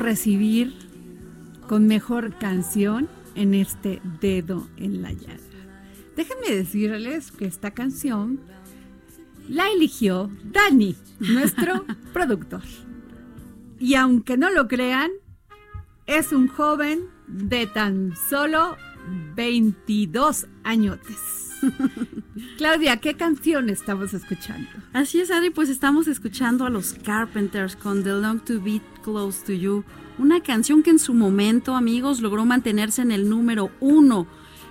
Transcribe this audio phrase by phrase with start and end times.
[0.00, 0.74] Recibir
[1.68, 5.38] con mejor canción en este dedo en la llaga.
[6.16, 8.40] Déjenme decirles que esta canción
[9.48, 12.62] la eligió Dani, nuestro productor.
[13.78, 15.10] Y aunque no lo crean,
[16.06, 18.76] es un joven de tan solo
[19.36, 21.39] 22 añotes.
[22.56, 24.68] Claudia, ¿qué canción estamos escuchando?
[24.92, 29.44] Así es, Adri, pues estamos escuchando a los Carpenters con The Long to Be Close
[29.46, 29.84] to You,
[30.18, 34.26] una canción que en su momento, amigos, logró mantenerse en el número uno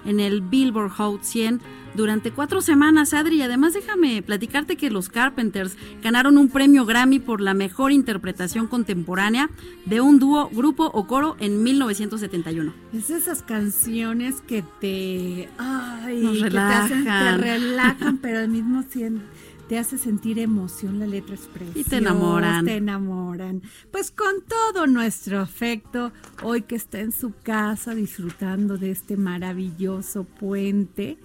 [0.05, 1.61] en el Billboard Hot 100
[1.95, 3.37] durante cuatro semanas, Adri.
[3.37, 8.67] Y además déjame platicarte que los Carpenters ganaron un premio Grammy por la mejor interpretación
[8.67, 9.49] contemporánea
[9.85, 12.73] de un dúo, grupo o coro en 1971.
[12.93, 17.41] Es esas canciones que te, ay, Nos que te, hacen- te relajan.
[17.41, 19.21] relajan, pero al mismo tiempo
[19.67, 21.79] te hace sentir emoción, la letra es preciosa.
[21.79, 22.65] Y te enamoran.
[22.65, 23.61] Te enamoran.
[23.91, 26.11] Pues con todo nuestro afecto,
[26.41, 31.19] hoy que está en su casa disfrutando de este maravilloso puente,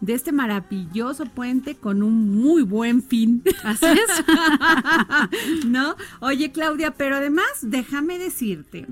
[0.00, 3.42] de este maravilloso puente con un muy buen fin.
[3.64, 5.66] Así es.
[5.66, 5.96] ¿No?
[6.20, 8.86] Oye, Claudia, pero además déjame decirte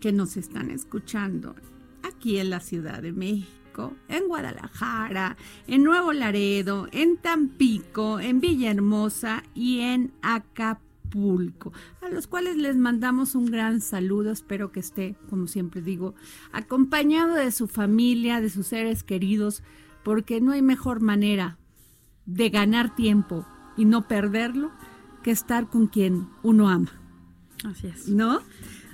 [0.00, 1.54] que nos están escuchando
[2.02, 5.36] aquí en la Ciudad de México, en Guadalajara,
[5.66, 13.34] en Nuevo Laredo, en Tampico, en Villahermosa y en Acapulco, a los cuales les mandamos
[13.34, 14.30] un gran saludo.
[14.30, 16.14] Espero que esté, como siempre digo,
[16.52, 19.62] acompañado de su familia, de sus seres queridos,
[20.06, 21.58] porque no hay mejor manera
[22.26, 23.44] de ganar tiempo
[23.76, 24.70] y no perderlo
[25.24, 26.92] que estar con quien uno ama,
[27.64, 28.06] Así es.
[28.06, 28.40] ¿no?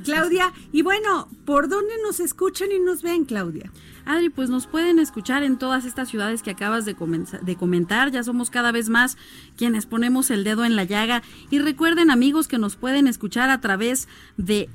[0.05, 3.71] Claudia, y bueno, ¿por dónde nos escuchan y nos ven, Claudia?
[4.07, 6.97] Adri, pues nos pueden escuchar en todas estas ciudades que acabas de,
[7.43, 8.11] de comentar.
[8.11, 9.19] Ya somos cada vez más
[9.59, 11.23] quienes ponemos el dedo en la llaga.
[11.51, 14.09] Y recuerden, amigos, que nos pueden escuchar a través
[14.39, 14.71] de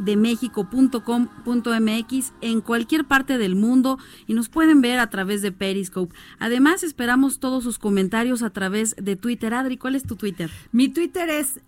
[0.00, 6.14] heraldodemexico.com.mx en cualquier parte del mundo y nos pueden ver a través de Periscope.
[6.38, 9.54] Además, esperamos todos sus comentarios a través de Twitter.
[9.54, 10.50] Adri, ¿cuál es tu Twitter?
[10.72, 11.60] Mi Twitter es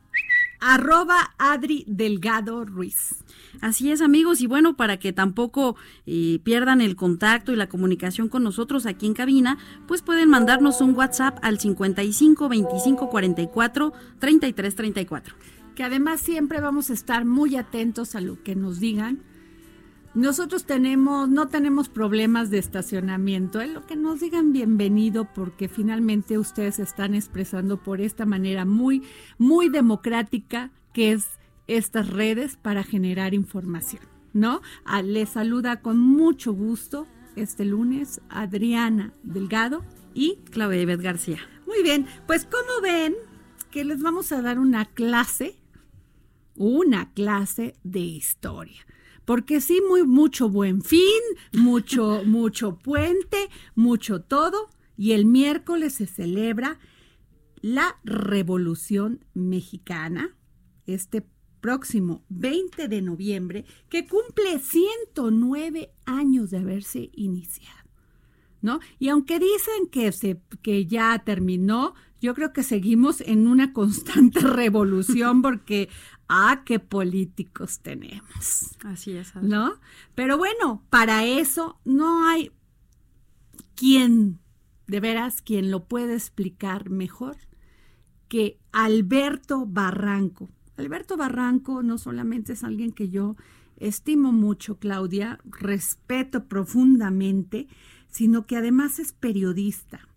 [0.60, 3.16] arroba Adri Delgado Ruiz.
[3.60, 5.76] Así es, amigos, y bueno, para que tampoco
[6.06, 10.80] eh, pierdan el contacto y la comunicación con nosotros aquí en cabina, pues pueden mandarnos
[10.80, 15.34] un WhatsApp al 55 25 44 33 34.
[15.74, 19.22] Que además siempre vamos a estar muy atentos a lo que nos digan
[20.14, 23.62] nosotros tenemos, no tenemos problemas de estacionamiento.
[23.62, 29.02] Es lo que nos digan bienvenido porque finalmente ustedes están expresando por esta manera muy,
[29.38, 31.28] muy democrática que es
[31.66, 34.02] estas redes para generar información,
[34.34, 34.60] ¿no?
[34.84, 39.82] Ah, les saluda con mucho gusto este lunes Adriana Delgado
[40.12, 41.38] y Claudia Ibet García.
[41.66, 43.14] muy bien, pues como ven
[43.70, 45.56] que les vamos a dar una clase,
[46.56, 48.86] una clase de historia.
[49.24, 51.20] Porque sí, muy, mucho buen fin,
[51.52, 54.68] mucho, mucho puente, mucho todo.
[54.96, 56.78] Y el miércoles se celebra
[57.60, 60.36] la Revolución Mexicana,
[60.86, 61.26] este
[61.60, 67.82] próximo 20 de noviembre, que cumple 109 años de haberse iniciado.
[68.62, 68.78] ¿no?
[68.98, 74.40] Y aunque dicen que, se, que ya terminó, yo creo que seguimos en una constante
[74.40, 75.88] revolución porque,
[76.28, 79.34] ah, qué políticos tenemos, Así es.
[79.36, 79.74] ¿no?
[80.14, 82.50] Pero bueno, para eso no hay
[83.74, 84.40] quien,
[84.86, 87.36] de veras, quien lo puede explicar mejor
[88.28, 90.48] que Alberto Barranco.
[90.76, 93.36] Alberto Barranco no solamente es alguien que yo
[93.76, 97.66] estimo mucho, Claudia, respeto profundamente,
[98.08, 100.08] sino que además es periodista,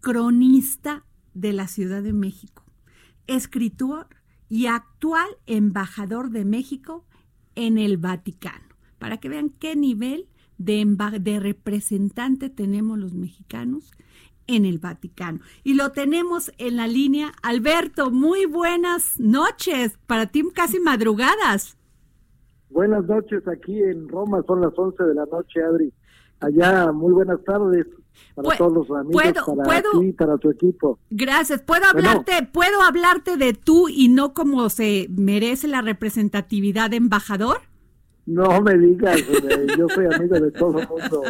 [0.00, 1.04] cronista
[1.34, 2.64] de la Ciudad de México,
[3.26, 4.08] escritor
[4.48, 7.04] y actual embajador de México
[7.54, 8.64] en el Vaticano.
[8.98, 10.28] Para que vean qué nivel
[10.58, 10.84] de,
[11.20, 13.92] de representante tenemos los mexicanos
[14.46, 15.40] en el Vaticano.
[15.64, 17.32] Y lo tenemos en la línea.
[17.42, 19.98] Alberto, muy buenas noches.
[20.06, 21.76] Para ti casi madrugadas.
[22.70, 25.92] Buenas noches aquí en Roma, son las 11 de la noche, Adri.
[26.40, 27.86] Allá, muy buenas tardes
[28.34, 30.98] para Pu- todos los amigos, puedo- para puedo- ti, para tu equipo.
[31.10, 31.62] Gracias.
[31.62, 32.08] ¿Puedo Bueno.
[32.10, 37.60] hablarte, puedo hablarte de tú y no como se merece la representatividad de embajador?
[38.26, 39.20] No me digas,
[39.78, 41.22] yo soy amigo de todo el mundo.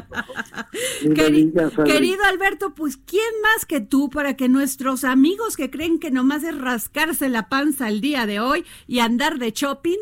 [1.02, 5.98] Queri- digas, querido Alberto, pues ¿quién más que tú para que nuestros amigos que creen
[5.98, 9.98] que nomás es rascarse la panza el día de hoy y andar de shopping,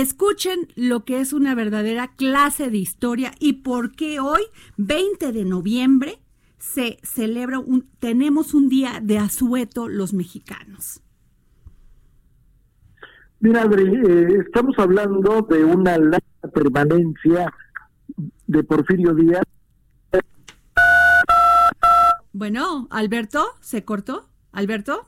[0.00, 4.42] escuchen lo que es una verdadera clase de historia y por qué hoy,
[4.76, 6.18] 20 de noviembre,
[6.58, 11.00] se celebra un, tenemos un día de asueto los mexicanos.
[13.38, 17.52] Mira, Adri, eh, estamos hablando de una larga permanencia
[18.46, 19.44] de Porfirio Díaz.
[22.32, 24.28] Bueno, Alberto, ¿se cortó?
[24.50, 25.06] ¿Alberto?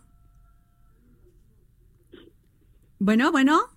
[3.00, 3.75] Bueno, bueno.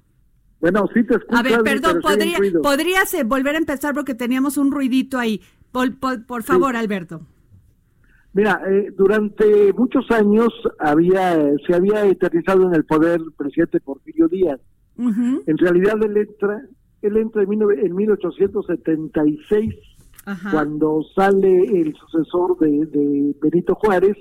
[0.62, 4.14] Bueno, sí te escucho, A ver, perdón, sí podría, podrías eh, volver a empezar porque
[4.14, 5.42] teníamos un ruidito ahí.
[5.72, 7.22] Por, por- por favor, Alberto.
[8.34, 11.36] Mira, eh, durante muchos años había
[11.66, 14.60] se había eternizado en el poder el presidente Porfirio Díaz.
[14.98, 16.62] Ujú, En realidad él entra,
[17.02, 19.76] él entra en, en 1876
[20.26, 20.52] Ajá.
[20.52, 24.18] cuando sale el sucesor de, de Benito Juárez,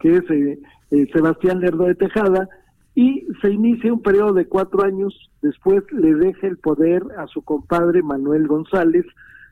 [0.00, 0.58] que es eh,
[0.90, 2.48] eh, Sebastián Lerdo de Tejada,
[2.94, 5.30] y se inicia un periodo de cuatro años.
[5.40, 9.06] Después le deja el poder a su compadre Manuel González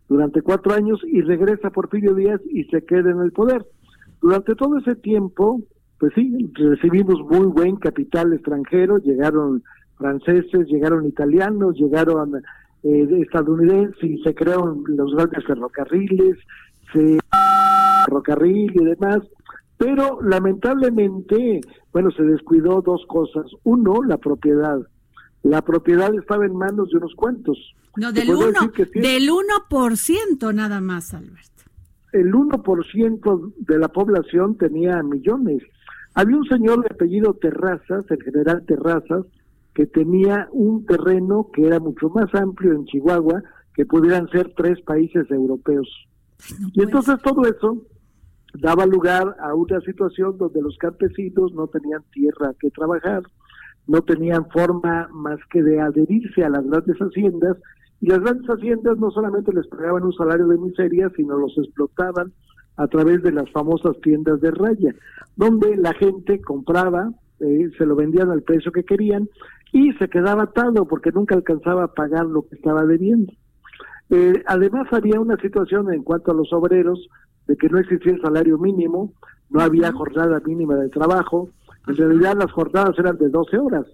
[0.09, 3.65] durante cuatro años y regresa Porfirio Díaz y se queda en el poder.
[4.21, 5.63] Durante todo ese tiempo,
[5.99, 9.63] pues sí, recibimos muy buen capital extranjero, llegaron
[9.97, 12.43] franceses, llegaron italianos, llegaron
[12.83, 16.39] eh, estadounidenses y se crearon los grandes ferrocarriles,
[16.93, 17.19] se
[18.05, 19.21] ferrocarril y demás,
[19.81, 23.47] pero lamentablemente, bueno, se descuidó dos cosas.
[23.65, 24.79] Uno, la propiedad.
[25.43, 27.57] La propiedad estaba en manos de unos cuantos.
[27.97, 31.65] No, del puedo 1, decir que sí, del 1% nada más, Alberto.
[32.13, 35.63] el 1% de la población tenía millones.
[36.13, 39.25] Había un señor de apellido Terrazas, el general Terrazas,
[39.73, 43.43] que tenía un terreno que era mucho más amplio en Chihuahua,
[43.75, 45.89] que pudieran ser tres países europeos.
[46.51, 47.87] Ay, no Y entonces todo eso
[48.55, 53.23] daba lugar a una situación donde los campesinos no tenían tierra que trabajar,
[53.87, 57.57] no tenían forma más que de adherirse a las grandes haciendas,
[58.01, 62.33] y las grandes haciendas no solamente les pagaban un salario de miseria, sino los explotaban
[62.77, 64.95] a través de las famosas tiendas de raya,
[65.37, 69.29] donde la gente compraba, eh, se lo vendían al precio que querían
[69.73, 73.33] y se quedaba atado porque nunca alcanzaba a pagar lo que estaba debiendo.
[74.09, 77.09] Eh, además había una situación en cuanto a los obreros
[77.51, 79.13] de que no existía el salario mínimo,
[79.51, 81.51] no había jornada mínima de trabajo,
[81.89, 83.87] en realidad las jornadas eran de 12 horas.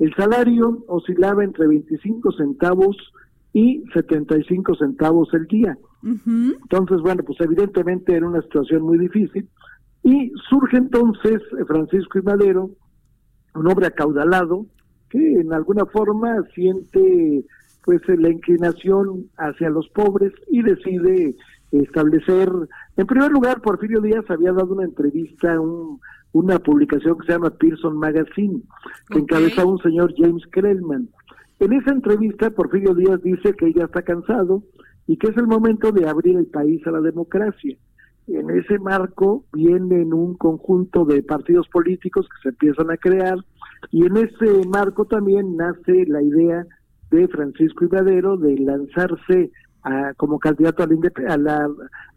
[0.00, 2.96] El salario oscilaba entre 25 centavos
[3.52, 5.78] y 75 centavos el día.
[6.02, 9.48] Entonces, bueno, pues evidentemente era una situación muy difícil.
[10.02, 12.70] Y surge entonces Francisco y Madero,
[13.54, 14.66] un hombre acaudalado,
[15.08, 17.44] que en alguna forma siente
[17.84, 21.36] pues la inclinación hacia los pobres y decide
[21.82, 22.50] establecer,
[22.96, 26.00] en primer lugar, Porfirio Díaz había dado una entrevista, un,
[26.32, 28.60] una publicación que se llama Pearson Magazine,
[29.08, 29.22] que Ok.
[29.22, 31.08] encabeza un señor James Krellman.
[31.60, 34.62] En esa entrevista, Porfirio Díaz dice que ya está cansado
[35.06, 37.76] y que es el momento de abrir el país a la democracia.
[38.26, 43.36] En ese marco vienen un conjunto de partidos políticos que se empiezan a crear
[43.90, 46.66] y en ese marco también nace la idea
[47.10, 49.52] de Francisco Ibadero de lanzarse
[49.84, 50.96] a- como candidato a la,
[51.34, 51.68] a, la,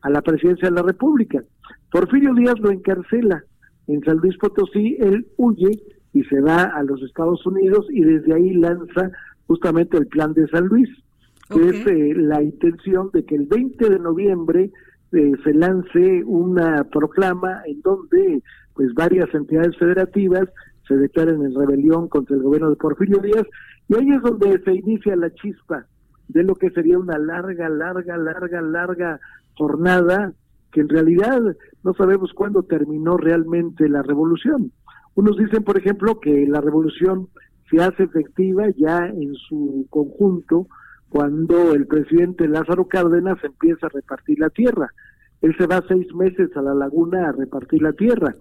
[0.01, 1.43] a la presidencia de la República.
[1.91, 3.43] Porfirio Díaz lo encarcela
[3.87, 5.71] en San Luis Potosí, él huye
[6.13, 9.11] y se va a los Estados Unidos y desde ahí lanza
[9.45, 10.89] justamente el plan de San Luis,
[11.49, 14.71] que es eh, la intención de que el 20 de noviembre
[15.13, 18.41] eh, se lance una proclama en donde
[18.73, 20.49] pues varias entidades federativas
[20.87, 23.45] se declaren en rebelión contra el gobierno de Porfirio Díaz
[23.87, 25.85] y ahí es donde se inicia la chispa
[26.27, 29.19] de lo que sería una larga, larga, larga, larga
[29.55, 30.33] jornada
[30.71, 31.39] que en realidad
[31.83, 34.71] no sabemos cuándo terminó realmente la revolución.
[35.15, 37.29] Unos dicen, por ejemplo, que la revolución
[37.69, 40.67] se hace efectiva ya en su conjunto
[41.09, 44.91] cuando el presidente Lázaro Cárdenas empieza a repartir la tierra.
[45.41, 48.35] Él se va seis meses a la laguna a repartir la tierra.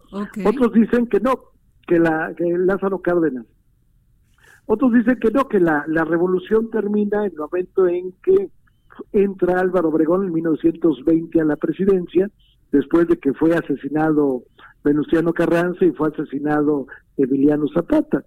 [0.44, 1.34] Otros dicen que no,
[1.86, 3.46] que, la, que Lázaro Cárdenas.
[4.66, 8.48] Otros dicen que no, que la, la revolución termina en el momento en que
[9.12, 12.30] entra Álvaro Obregón en 1920 a la presidencia,
[12.72, 14.42] después de que fue asesinado
[14.84, 18.24] Venustiano Carranza y fue asesinado Emiliano Zapata.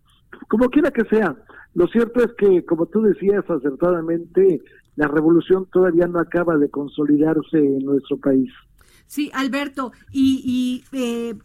[0.47, 1.35] Como quiera que sea,
[1.73, 4.61] lo cierto es que, como tú decías acertadamente,
[4.95, 8.51] la revolución todavía no acaba de consolidarse en nuestro país.
[9.07, 11.35] Sí, Alberto, y, y eh,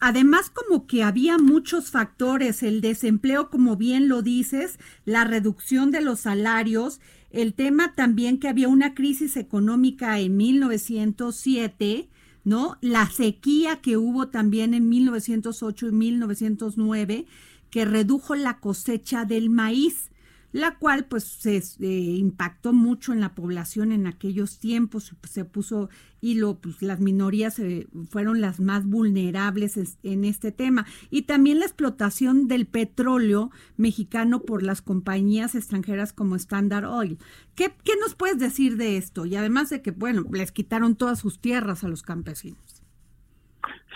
[0.00, 6.00] además como que había muchos factores, el desempleo, como bien lo dices, la reducción de
[6.00, 12.08] los salarios, el tema también que había una crisis económica en 1907,
[12.44, 12.78] ¿no?
[12.80, 17.26] La sequía que hubo también en 1908 y 1909,
[17.70, 20.09] que redujo la cosecha del maíz
[20.52, 25.88] la cual pues se eh, impactó mucho en la población en aquellos tiempos, se puso
[26.20, 30.86] y lo, pues, las minorías eh, fueron las más vulnerables en, este tema.
[31.10, 37.18] Y también la explotación del petróleo mexicano por las compañías extranjeras como Standard Oil.
[37.54, 39.24] ¿Qué, ¿Qué nos puedes decir de esto?
[39.24, 42.58] Y además de que, bueno, les quitaron todas sus tierras a los campesinos.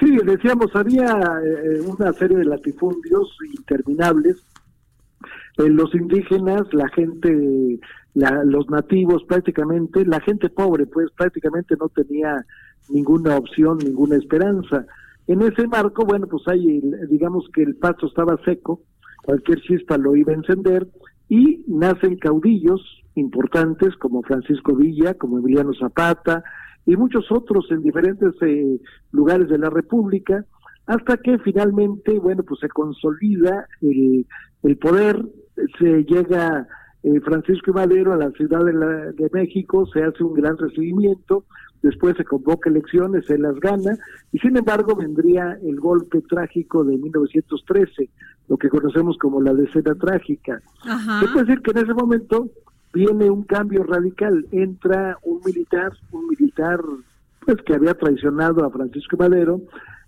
[0.00, 1.06] Sí, decíamos, había
[1.44, 4.42] eh, una serie de latifundios interminables
[5.56, 7.80] los indígenas, la gente,
[8.14, 12.44] la, los nativos prácticamente, la gente pobre pues prácticamente no tenía
[12.88, 14.86] ninguna opción, ninguna esperanza.
[15.26, 18.82] En ese marco, bueno, pues hay, digamos que el paso estaba seco,
[19.24, 20.86] cualquier chispa lo iba a encender
[21.28, 22.80] y nacen caudillos
[23.14, 26.42] importantes como Francisco Villa, como Emiliano Zapata
[26.84, 28.78] y muchos otros en diferentes eh,
[29.12, 30.44] lugares de la República,
[30.86, 34.26] hasta que finalmente, bueno, pues se consolida el,
[34.62, 35.24] el poder,
[35.78, 36.66] se llega
[37.02, 40.56] eh, Francisco y Madero a la Ciudad de, la, de, México, se hace un gran
[40.56, 41.44] recibimiento,
[41.82, 43.98] después se convoca elecciones, se las gana,
[44.32, 48.08] y sin embargo vendría el golpe trágico de 1913,
[48.48, 50.62] lo que conocemos como la decena trágica.
[50.82, 51.22] Ajá.
[51.24, 52.48] Es decir, que en ese momento
[52.94, 56.80] viene un cambio radical, entra un militar, un militar
[57.44, 59.60] pues que había traicionado a Francisco Madero,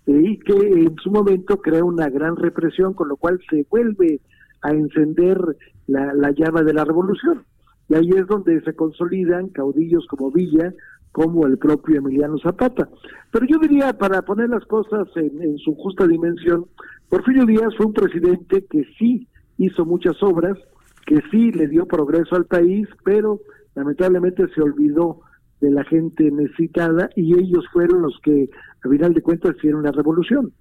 [0.07, 4.19] eh, y que en su momento crea una gran represión, con lo cual se vuelve
[4.61, 5.39] a encender
[5.87, 7.43] la, la, llama de la revolución.
[7.89, 10.73] Y ahí es donde se consolidan caudillos como Villa,
[11.17, 12.87] como el propio Emiliano Zapata.
[13.31, 16.67] Pero yo diría, para poner las cosas en, su justa dimensión,
[17.09, 20.59] Porfirio Díaz fue un presidente que sí hizo muchas obras,
[21.07, 23.39] que sí le dio progreso al país, pero
[23.73, 25.21] lamentablemente se olvidó
[25.59, 28.49] de la gente necesitada y ellos fueron los que,
[28.85, 30.51] a final de cuentas, hicieron la revolución.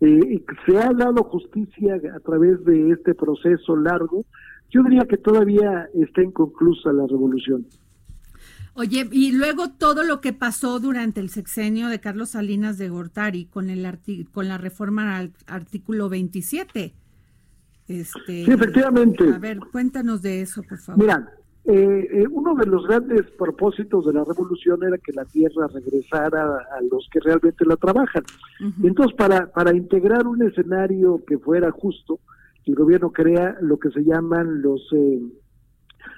[0.00, 4.24] Eh, se ha dado justicia a través de este proceso largo.
[4.70, 7.66] Yo diría que todavía está inconclusa la revolución.
[8.74, 13.46] Oye, y luego todo lo que pasó durante el sexenio de Carlos Salinas de Gortari
[13.46, 13.88] con el
[14.32, 16.94] con la reforma al artículo 27.
[17.88, 19.32] Este, sí, efectivamente.
[19.32, 21.02] A ver, cuéntanos de eso, por favor.
[21.02, 21.32] Mira,
[21.68, 26.42] eh, eh, uno de los grandes propósitos de la revolución era que la tierra regresara
[26.42, 28.22] a, a los que realmente la trabajan.
[28.60, 28.88] Uh -huh.
[28.88, 32.20] Entonces, para, para integrar un escenario que fuera justo,
[32.66, 35.20] el gobierno crea lo que se llaman los eh,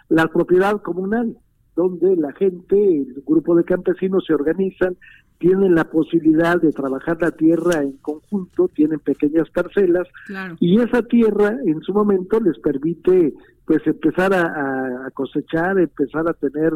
[0.08, 1.36] la propiedad comunal,
[1.76, 4.96] donde la gente, el grupo de campesinos se organizan,
[5.38, 10.56] tienen la posibilidad de trabajar la tierra en conjunto, tienen pequeñas parcelas claro.
[10.58, 13.34] y esa tierra en su momento les permite
[13.68, 16.72] pues empezar a, cosechar, empezar a tener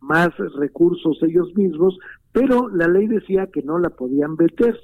[0.00, 1.98] más recursos ellos mismos,
[2.30, 4.78] pero la ley decía que no la podían vender.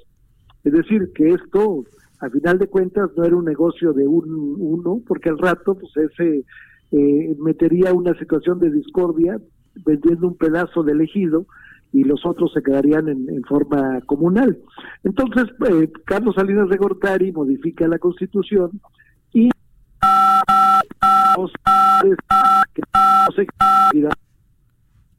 [0.65, 1.85] Es decir, que esto,
[2.19, 5.95] a final de cuentas, no era un negocio de un uno, porque al rato, pues
[5.95, 6.43] ese
[6.91, 9.39] eh, metería una situación de discordia
[9.85, 11.45] vendiendo un pedazo del ejido
[11.93, 14.57] y los otros se quedarían en, forma comunal.
[15.05, 18.81] Entonces, eh, Carlos Salinas de Gortari modifica la constitución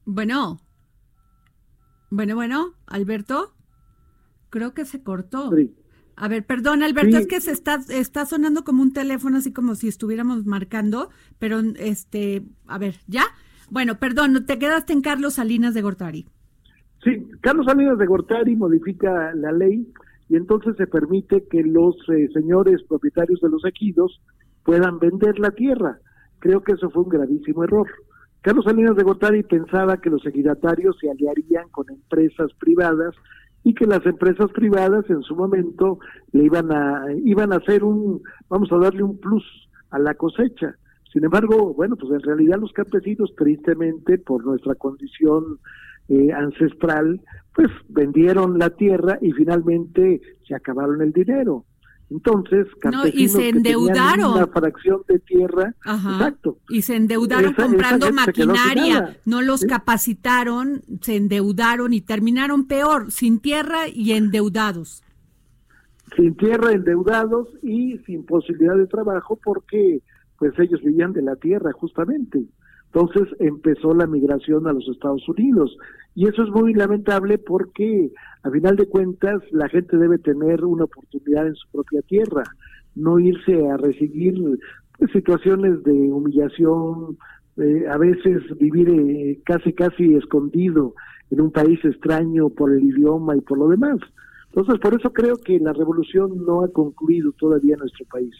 [0.05, 0.59] Bueno.
[2.09, 3.53] Bueno, bueno, Alberto.
[4.49, 5.51] Creo que se cortó.
[6.15, 7.23] A ver, perdón, Alberto, Sí.
[7.23, 11.59] es que se está, está sonando como un teléfono, así como si estuviéramos marcando, pero
[11.77, 13.23] este, a ver, ¿ya?
[13.69, 16.25] Bueno, perdón, te quedaste en Carlos Salinas de Gortari.
[17.03, 19.91] Sí, Carlos Salinas de Gortari modifica la ley
[20.29, 24.21] y entonces se permite que los eh, señores propietarios de los ejidos
[24.65, 25.99] puedan vender la tierra.
[26.39, 27.87] Creo que eso fue un gravísimo error.
[28.41, 33.15] Carlos Salinas de Gortari pensaba que los ejidatarios se aliarían con empresas privadas
[33.63, 35.99] y que las empresas privadas en su momento
[36.31, 39.43] le iban a iban a hacer un vamos a darle un plus
[39.89, 40.75] a la cosecha.
[41.11, 45.59] Sin embargo, bueno, pues en realidad los campesinos tristemente por nuestra condición
[46.09, 47.21] eh, ancestral,
[47.55, 51.65] pues vendieron la tierra y finalmente se acabaron el dinero.
[52.11, 54.33] Entonces, No, y se endeudaron.
[54.33, 56.13] una fracción de tierra, Ajá.
[56.13, 59.67] exacto, Y se endeudaron Esa- comprando maquinaria, no los Sí.
[59.67, 65.01] capacitaron, se endeudaron y terminaron peor, sin tierra y endeudados.
[66.15, 70.01] sin tierra, endeudados y sin posibilidad de trabajo porque
[70.37, 72.43] pues ellos vivían de la tierra justamente.
[72.95, 75.77] Entonces empezó la migración a los Estados Unidos
[76.15, 78.09] y eso es muy lamentable porque
[78.41, 82.43] a final de cuentas la gente debe tener una oportunidad en su propia tierra,
[82.95, 84.41] no irse a recibir
[84.97, 87.17] pues, situaciones de humillación,
[87.91, 90.95] a veces vivir eh, casi casi escondido
[91.31, 93.97] en un país extraño por el idioma y por lo demás.
[94.53, 98.33] Entonces, por eso creo que la revolución no ha concluido todavía en nuestro país.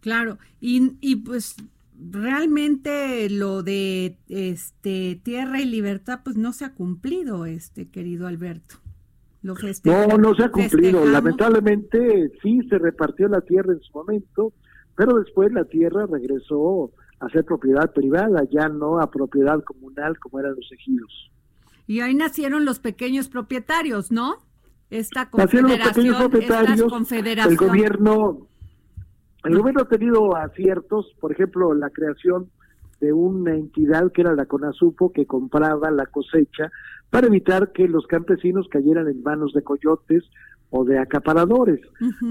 [0.00, 1.54] Claro, y, y pues
[1.98, 8.76] realmente lo de este tierra y libertad pues no se ha cumplido, este querido Alberto.
[9.42, 11.04] Lo No, no se ha cumplido.
[11.04, 14.52] Lamentablemente sí se repartió la tierra en su momento,
[14.96, 20.40] pero después la tierra regresó a ser propiedad privada, ya no a propiedad comunal como
[20.40, 21.30] eran los ejidos.
[21.86, 24.38] Y ahí nacieron los pequeños propietarios, ¿no?
[24.90, 27.52] Esta Nacieron los confederación, pequeños propietarios, estas confederación.
[27.52, 28.48] el gobierno,
[29.48, 32.50] el gobierno ha tenido aciertos, por ejemplo, la creación
[33.00, 36.70] de una entidad que era la CONASUPO que compraba la cosecha
[37.10, 40.24] para evitar que los campesinos cayeran en manos de coyotes
[40.70, 41.80] o de acaparadores.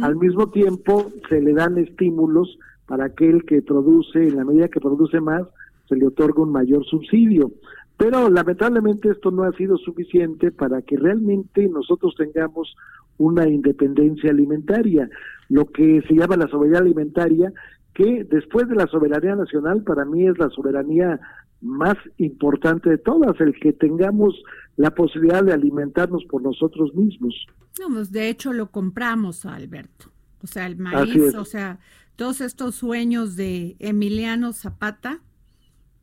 [0.02, 4.80] Al mismo tiempo se le dan estímulos para aquel que produce, en la medida que
[4.80, 5.44] produce más,
[5.90, 7.52] se le otorga un mayor subsidio.
[7.98, 12.76] Pero lamentablemente esto no ha sido suficiente para que realmente nosotros tengamos
[13.18, 15.10] una independencia alimentaria,
[15.50, 17.54] lo que se llama la soberanía alimentaria,
[17.94, 21.20] que después de la soberanía nacional para mí es la soberanía
[21.62, 24.36] más importante de todas, el que tengamos
[24.76, 27.34] la posibilidad de alimentarnos por nosotros mismos.
[27.80, 30.12] No, pues de hecho lo compramos, Alberto.
[30.44, 31.80] O sea, el maíz, o sea,
[32.16, 35.20] todos estos sueños de Emiliano Zapata,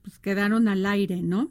[0.03, 1.51] pues quedaron al aire, ¿no?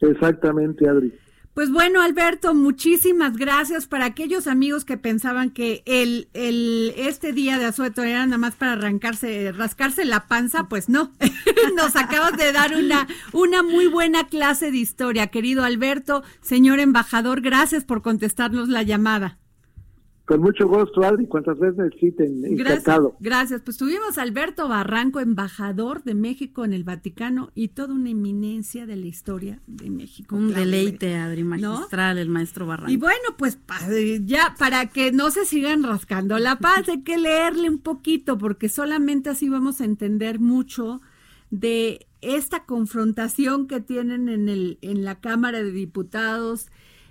[0.00, 1.14] Exactamente, Adri.
[1.58, 7.58] Pues bueno, Alberto, muchísimas gracias para aquellos amigos que pensaban que el, el este día
[7.58, 11.10] de asueto era nada más para arrancarse, rascarse la panza, pues no.
[11.74, 17.40] Nos acabas de dar una, una muy buena clase de historia, querido Alberto, señor embajador,
[17.40, 19.38] gracias por contestarnos la llamada.
[20.28, 23.16] Con mucho gusto, Adri, cuantas veces necesiten, Gracias, encantado.
[23.18, 23.62] gracias.
[23.62, 28.84] Pues tuvimos a Alberto Barranco, embajador de México en el Vaticano y toda una eminencia
[28.84, 30.36] de la historia de México.
[30.36, 31.48] Un deleite, Adri, ¿No?
[31.48, 32.92] magistral, el maestro Barranco.
[32.92, 33.58] Y bueno, pues
[34.26, 38.68] ya para que no se sigan rascando la paz, hay que leerle un poquito porque
[38.68, 41.00] solamente así vamos a entender mucho
[41.50, 46.66] de esta confrontación que tienen en el en la Cámara de Diputados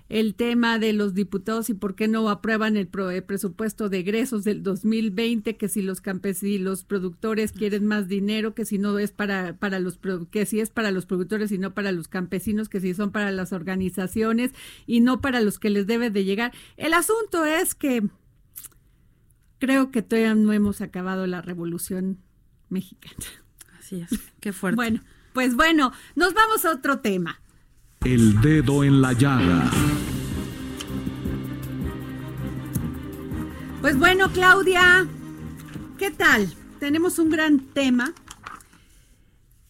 [0.08, 3.98] el tema de los diputados y por qué no aprueban el, pro- el presupuesto de
[3.98, 8.98] egresos del 2020, que si los campesinos, los productores quieren más dinero, que si no
[8.98, 9.98] es para, para los,
[10.30, 13.30] que si es para los productores y no para los campesinos, que si son para
[13.30, 14.52] las organizaciones
[14.86, 16.52] y no para los que les debe de llegar.
[16.78, 18.02] El asunto es que
[19.58, 22.18] creo que todavía no hemos acabado la revolución
[22.68, 23.14] mexicana.
[23.78, 24.76] Así es, qué fuerte.
[24.76, 27.40] Bueno, pues bueno, nos vamos a otro tema.
[28.04, 29.70] El dedo en la llaga.
[33.80, 35.06] Pues bueno, Claudia,
[35.98, 36.52] ¿qué tal?
[36.80, 38.12] Tenemos un gran tema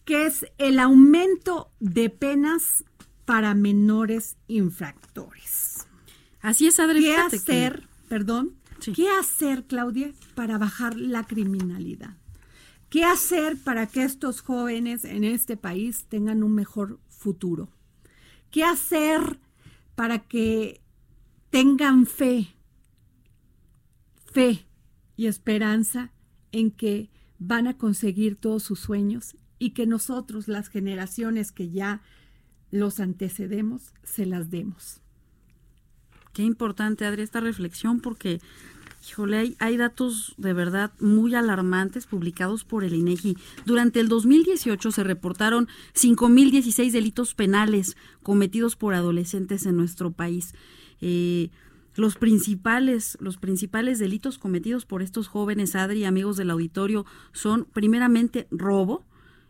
[0.05, 2.83] que es el aumento de penas
[3.25, 5.85] para menores infractores.
[6.41, 7.01] Así es, Adri.
[7.01, 8.93] ¿Qué que- hacer, perdón, Sí.
[8.93, 12.15] qué hacer, Claudia, para bajar la criminalidad?
[12.89, 17.69] ¿Qué hacer para que estos jóvenes en este país tengan un mejor futuro?
[18.51, 19.39] ¿Qué hacer
[19.95, 20.81] para que
[21.49, 22.47] tengan fe,
[24.25, 24.65] fe
[25.15, 26.11] y esperanza
[26.51, 32.01] en que van a conseguir todos sus sueños y que nosotros, las generaciones que ya
[32.71, 35.01] los antecedemos, se las demos?
[36.33, 38.39] Qué importante, Adri, esta reflexión porque,
[39.07, 43.37] híjole, hay, datos de verdad muy alarmantes publicados por el INEGI.
[43.65, 50.53] Durante el 2018 se reportaron 5.016 delitos penales cometidos por adolescentes en nuestro país.
[51.01, 51.49] Eh,
[51.95, 58.47] los principales, los principales delitos cometidos por estos jóvenes, Adri, amigos del auditorio, son primeramente
[58.51, 59.05] robo,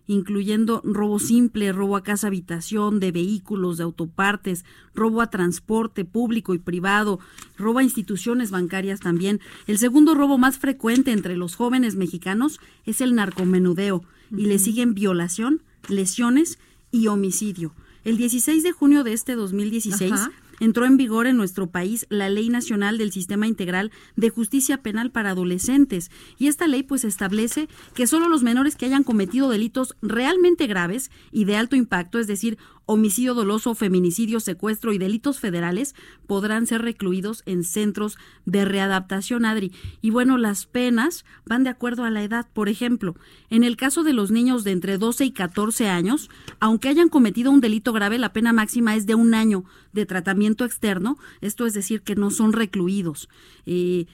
[0.09, 6.55] incluyendo robo simple, robo a casa habitación, de vehículos, de autopartes, robo a transporte público
[6.55, 7.19] y privado,
[7.59, 9.39] robo a instituciones bancarias también.
[9.67, 14.03] El segundo robo más frecuente entre los jóvenes mexicanos es el narcomenudeo
[14.35, 16.57] y le siguen violación, lesiones
[16.91, 17.71] y homicidio.
[18.03, 20.31] El 16 de junio de este 2016 Ajá.
[20.59, 25.11] Entró en vigor en nuestro país la Ley Nacional del Sistema Integral de Justicia Penal
[25.11, 26.11] para Adolescentes.
[26.37, 31.11] Y esta ley pues establece que solo los menores que hayan cometido delitos realmente graves
[31.31, 32.57] y de alto impacto, es decir,
[32.91, 35.93] homicidio doloso, feminicidio, secuestro y delitos federales
[36.25, 39.71] podrán ser recluidos en centros de readaptación, Adri.
[40.01, 42.47] Y bueno, las penas van de acuerdo a la edad.
[42.51, 43.15] Por ejemplo,
[43.51, 47.51] en el caso de los niños de entre 12 y 14 años, aunque hayan cometido
[47.51, 51.75] un delito grave, la pena máxima es de un año de tratamiento externo, esto es
[51.75, 53.29] decir, que no son recluidos.
[53.67, 54.07] Eh,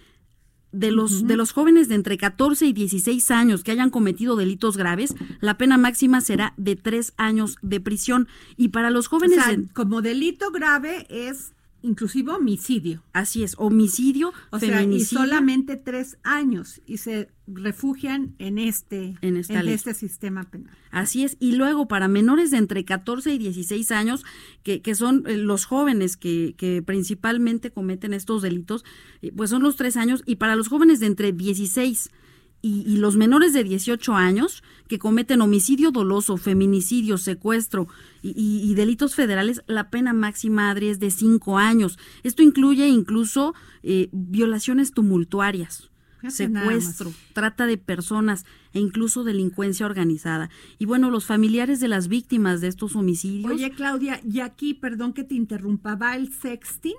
[0.76, 4.78] de los, de los jóvenes de entre 14 y 16 años que hayan cometido delitos
[4.78, 8.28] graves, la pena máxima será de tres años de prisión.
[8.58, 11.54] Y para los O jóvenes sea, de- como delito grave es
[11.86, 13.04] inclusive homicidio.
[13.14, 15.20] Así es, homicidio, O sea, y feminicidio.
[15.20, 20.76] solamente tres años y se refugian en este, En esta este sistema penal.
[20.92, 21.38] Así es.
[21.40, 24.26] Y luego para menores de entre 14 y 16 años,
[24.64, 28.84] que, que son eh, los jóvenes que, que principalmente cometen estos delitos,
[29.22, 30.24] eh, pues son los tres años.
[30.26, 32.25] Y para los jóvenes de entre 16 y,
[32.68, 37.88] y los menores de 18 años que cometen homicidio doloso, feminicidio, secuestro
[38.24, 42.00] y, y- y delitos federales, la pena máxima, Adri, es de cinco años.
[42.24, 45.92] Esto incluye incluso eh, violaciones tumultuarias,
[46.30, 50.50] secuestro, trata de personas e incluso delincuencia organizada.
[50.80, 55.14] Y bueno, los familiares de las víctimas de estos homicidios, Oye, Claudia, y aquí, perdón
[55.14, 56.96] que te interrumpa, va el sexting,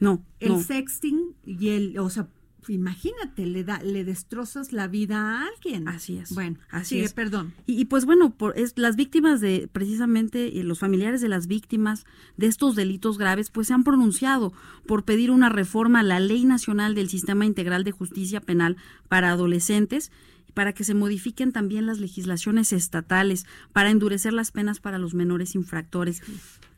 [0.00, 0.62] no, el no.
[0.62, 2.28] sexting y el, o sea,
[2.68, 5.88] imagínate, le da, le destrozas la vida a alguien.
[5.88, 6.34] Así es.
[6.34, 7.12] Bueno, así sigue, es.
[7.12, 7.54] perdón.
[7.66, 12.04] Y, y pues bueno, por, es, las víctimas de, precisamente los familiares de las víctimas
[12.36, 14.52] de estos delitos graves, pues se han pronunciado
[14.86, 18.76] por pedir una reforma a la Ley Nacional del Sistema Integral de Justicia Penal
[19.08, 20.10] para Adolescentes
[20.58, 25.54] para que se modifiquen también las legislaciones estatales para endurecer las penas para los menores
[25.54, 26.20] infractores.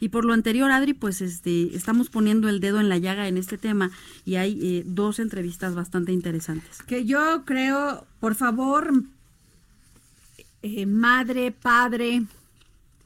[0.00, 3.38] Y por lo anterior, Adri, pues este, estamos poniendo el dedo en la llaga en
[3.38, 3.90] este tema
[4.26, 6.82] y hay eh, dos entrevistas bastante interesantes.
[6.82, 8.92] Que yo creo, por favor,
[10.60, 12.24] eh, madre, padre,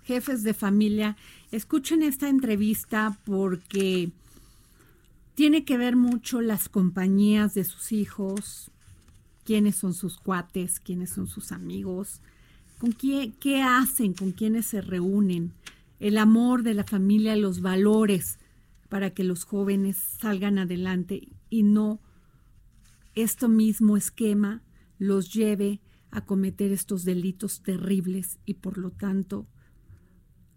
[0.03, 1.17] jefes de familia,
[1.53, 4.11] escuchen esta entrevista porque
[5.37, 8.73] tiene que ver mucho las compañías de sus hijos,
[9.45, 12.21] quiénes son sus cuates, quiénes son sus amigos,
[12.79, 15.53] con quién, qué hacen, con quiénes se reúnen,
[16.01, 18.39] el amor de la familia, los valores
[18.89, 22.01] para que los jóvenes salgan adelante y no
[23.15, 24.63] esto mismo esquema
[24.99, 25.81] los lleve
[26.11, 29.47] a cometer estos delitos terribles y por lo tanto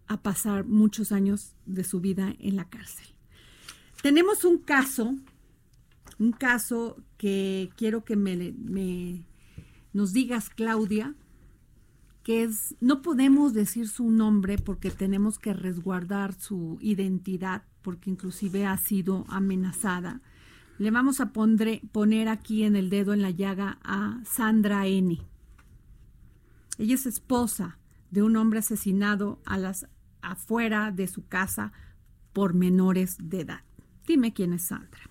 [0.06, 3.06] a pasar muchos años de su vida en la cárcel.
[4.02, 5.14] Tenemos un caso,
[6.18, 9.24] un caso que quiero que me,
[9.92, 11.14] nos digas, Claudia,
[12.22, 18.66] que es, no podemos decir su nombre porque tenemos que resguardar su identidad, porque inclusive
[18.66, 20.20] ha sido amenazada.
[20.78, 25.18] Le vamos a poner aquí en el dedo en la llaga a Sandra N.
[26.78, 27.78] Ella es esposa
[28.10, 29.88] de un hombre asesinado a las
[30.22, 31.72] afuera de su casa
[32.32, 33.60] por menores de edad.
[34.06, 35.07] Dime quién es Sandra.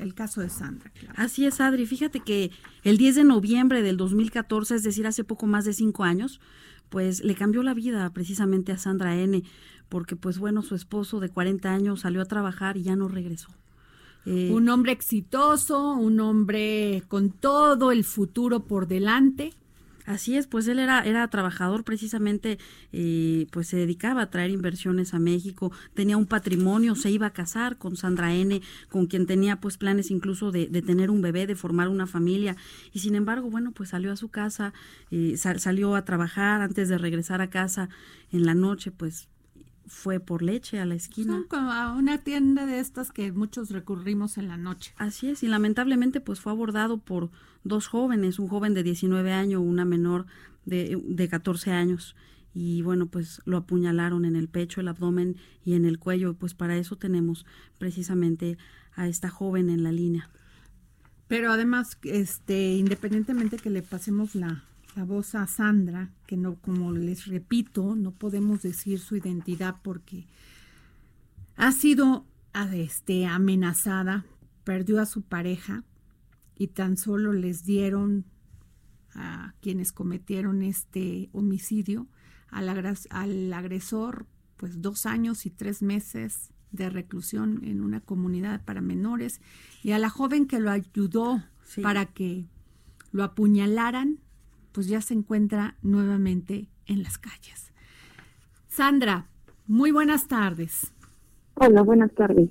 [0.00, 1.14] El caso de Sandra, claro.
[1.16, 1.86] Así es, Adri.
[1.86, 2.50] Fíjate que
[2.82, 6.40] el 10 de noviembre del 2014, es decir, hace poco más de cinco años,
[6.88, 9.42] pues le cambió la vida precisamente a Sandra N,
[9.88, 13.50] porque pues bueno, su esposo de 40 años salió a trabajar y ya no regresó.
[14.26, 19.54] Eh, Un hombre exitoso, un hombre con todo el futuro por delante.
[20.10, 22.58] Así es, pues él era, era trabajador precisamente,
[22.92, 27.32] eh, pues se dedicaba a traer inversiones a México, tenía un patrimonio, se iba a
[27.32, 31.46] casar con Sandra N., con quien tenía pues planes incluso de, de tener un bebé,
[31.46, 32.56] de formar una familia,
[32.92, 34.72] y sin embargo, bueno, pues salió a su casa,
[35.12, 37.88] eh, sal- salió a trabajar antes de regresar a casa
[38.32, 39.28] en la noche, pues
[39.90, 41.44] fue por leche a la esquina.
[41.48, 44.94] Como a una tienda de estas que muchos recurrimos en la noche.
[44.96, 47.30] Así es, y lamentablemente pues fue abordado por
[47.64, 50.26] dos jóvenes, un joven de 19 años, una menor
[50.64, 52.14] de, de 14 años.
[52.54, 56.34] Y bueno, pues lo apuñalaron en el pecho, el abdomen y en el cuello.
[56.34, 57.44] Pues para eso tenemos
[57.78, 58.58] precisamente
[58.94, 60.30] a esta joven en la línea.
[61.26, 64.64] Pero además, este, independientemente que le pasemos la,
[64.96, 70.26] la voz a Sandra, que no, como les repito, no podemos decir su identidad porque
[71.56, 74.24] ha sido a- este, amenazada,
[74.64, 75.84] perdió a su pareja
[76.56, 78.24] y tan solo les dieron
[79.14, 82.06] a quienes cometieron este homicidio
[82.50, 82.68] al,
[83.52, 84.26] agresor
[84.56, 89.40] pues dos años y tres meses de reclusión en una comunidad para menores
[89.82, 91.82] y a la joven que lo ayudó Sí.
[91.82, 92.46] para que
[93.12, 94.18] lo apuñalaran
[94.72, 97.72] pues ya se encuentra nuevamente en las calles.
[98.68, 99.26] Sandra,
[99.66, 100.92] muy buenas tardes.
[101.54, 102.50] Hola, buenas tardes.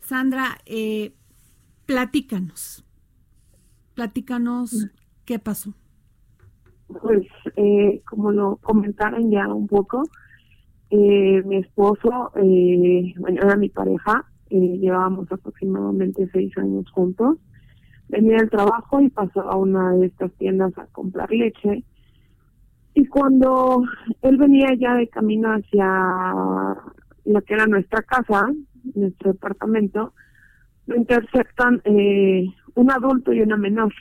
[0.00, 1.14] Sandra, eh,
[1.86, 2.84] platícanos,
[3.94, 4.88] platícanos
[5.24, 5.74] qué pasó.
[7.02, 10.02] Pues, eh, como lo comentaron ya un poco,
[10.90, 17.38] eh, mi esposo, eh, bueno, era mi pareja, eh, llevábamos aproximadamente seis años juntos.
[18.10, 21.84] Venía del trabajo y pasó a una de estas tiendas a comprar leche.
[22.94, 23.84] Y cuando
[24.22, 25.86] él venía ya de camino hacia
[27.24, 28.50] la que era nuestra casa,
[28.94, 30.12] nuestro departamento,
[30.86, 33.92] lo interceptan eh, un adulto y una menor.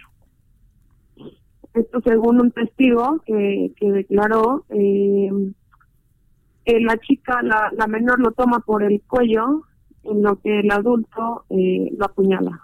[1.76, 5.30] Esto según un testigo que, que declaró, eh,
[6.65, 9.65] eh, la chica, la, la menor lo toma por el cuello,
[10.04, 12.60] en lo que el adulto eh, lo apuñala.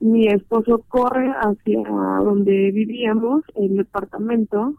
[0.00, 1.82] Mi esposo corre hacia
[2.22, 4.74] donde vivíamos, el departamento,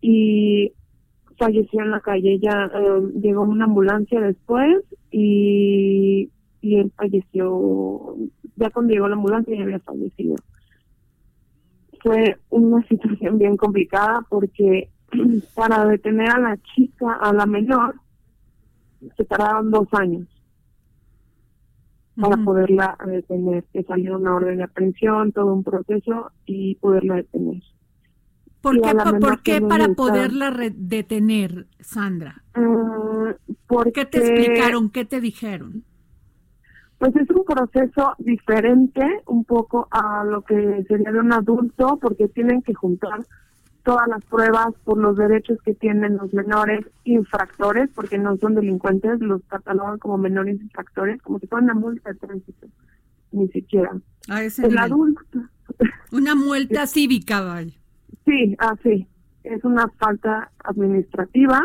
[0.00, 0.72] y
[1.38, 2.38] falleció en la calle.
[2.38, 6.30] Ya eh, llegó una ambulancia después y,
[6.60, 8.16] y él falleció.
[8.56, 10.36] Ya cuando llegó la ambulancia ya había fallecido.
[12.00, 14.88] Fue una situación bien complicada porque
[15.54, 17.96] para detener a la chica, a la menor,
[19.16, 20.28] se tardaron dos años
[22.20, 27.62] para poderla detener, que salió una orden de aprehensión, todo un proceso y poderla detener.
[28.60, 32.44] ¿Por qué, por qué para poderla detener, Sandra?
[33.66, 34.90] Porque, ¿Qué te explicaron?
[34.90, 35.84] ¿Qué te dijeron?
[36.98, 42.28] Pues es un proceso diferente un poco a lo que sería de un adulto, porque
[42.28, 43.26] tienen que juntar
[43.84, 49.20] todas las pruebas por los derechos que tienen los menores infractores, porque no son delincuentes,
[49.20, 52.66] los catalogan como menores infractores, como si fuera una multa de tránsito,
[53.32, 53.90] ni siquiera.
[54.28, 54.84] A ese El nivel.
[54.84, 55.22] adulto,
[56.12, 57.72] Una multa cívica, vaya.
[58.24, 59.06] sí, así,
[59.44, 61.60] es una falta administrativa,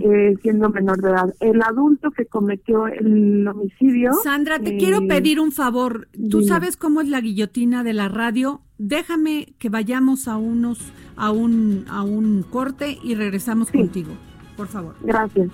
[0.00, 1.32] eh, siendo menor de edad.
[1.38, 4.12] El adulto que cometió el homicidio...
[4.24, 6.08] Sandra, te eh, quiero pedir un favor.
[6.30, 6.44] Tú dime.
[6.48, 8.60] sabes cómo es la guillotina de la radio.
[8.78, 10.78] Déjame que vayamos a unos
[11.16, 13.78] a un a un corte y regresamos Sí.
[13.78, 14.12] contigo.
[14.56, 14.94] Por favor.
[15.02, 15.50] Gracias.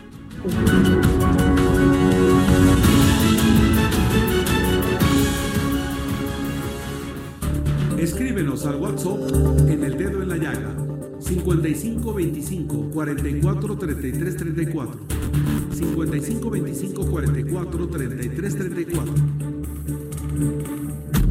[7.99, 9.31] Escríbenos al WhatsApp
[9.69, 10.75] en el dedo en la llaga
[11.21, 15.01] 55 25 44 33 34
[15.73, 19.15] 55 25 44 33 34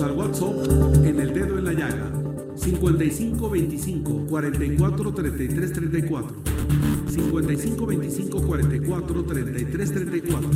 [0.00, 2.10] Al WhatsApp en el dedo en la llaga
[2.56, 6.42] 55 25 44 33 34
[7.08, 10.50] 55 25 44 33 34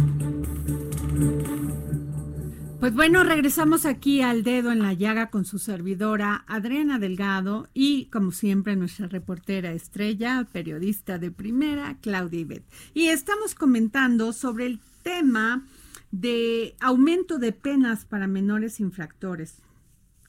[2.81, 8.07] Pues bueno, regresamos aquí al dedo en la llaga con su servidora Adriana Delgado y
[8.07, 12.65] como siempre nuestra reportera estrella, periodista de primera, Claudia Ibet.
[12.93, 15.63] Y estamos comentando sobre el tema
[16.11, 19.63] de aumento de penas para menores infractores,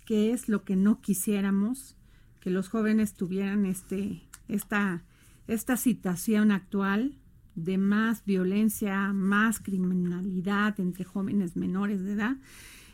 [0.06, 1.96] que es lo que no quisiéramos
[2.40, 5.04] que los jóvenes tuvieran este esta
[5.48, 7.18] esta situación actual
[7.56, 12.38] de más violencia, más criminalidad entre jóvenes menores de edad.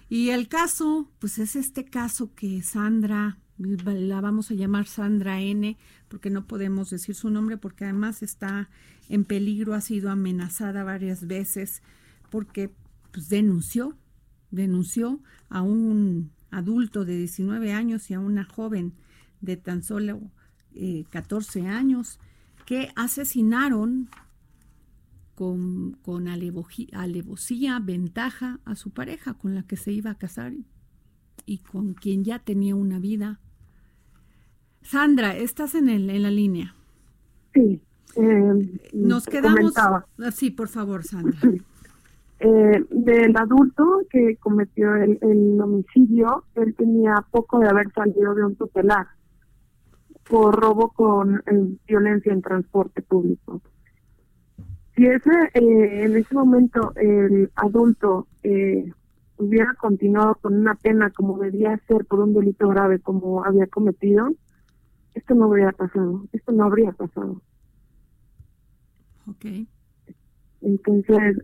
[0.09, 5.77] Y el caso, pues es este caso que Sandra, la vamos a llamar Sandra N,
[6.07, 8.69] porque no podemos decir su nombre, porque además está
[9.09, 11.81] en peligro, ha sido amenazada varias veces,
[12.35, 12.69] porque
[13.13, 13.95] pues, denunció,
[14.51, 18.91] denunció a un adulto de 19 años y a una joven
[19.39, 20.19] de tan solo
[21.11, 22.19] 14 años
[22.65, 24.09] que asesinaron
[25.33, 30.51] con, con alevosía, ventaja a su pareja con la que se iba a casar
[31.45, 33.39] y con quien ya tenía una vida.
[34.81, 36.75] Sandra, estás en, el, en la línea.
[37.53, 37.81] Sí.
[38.17, 39.71] Eh, Nos quedamos.
[39.77, 41.39] Ah, sí, por favor, Sandra.
[42.39, 48.43] Eh, del adulto que cometió el, el, homicidio, él tenía poco de haber salido de
[48.43, 49.07] un tutelar
[50.29, 53.61] por robo con eh, violencia en transporte público
[54.95, 58.91] si ese eh, en ese momento el adulto eh,
[59.37, 64.29] hubiera continuado con una pena como debía ser por un delito grave como había cometido,
[65.13, 67.41] esto no habría pasado, esto no habría pasado.
[69.27, 69.67] Okay.
[70.61, 71.37] Entonces,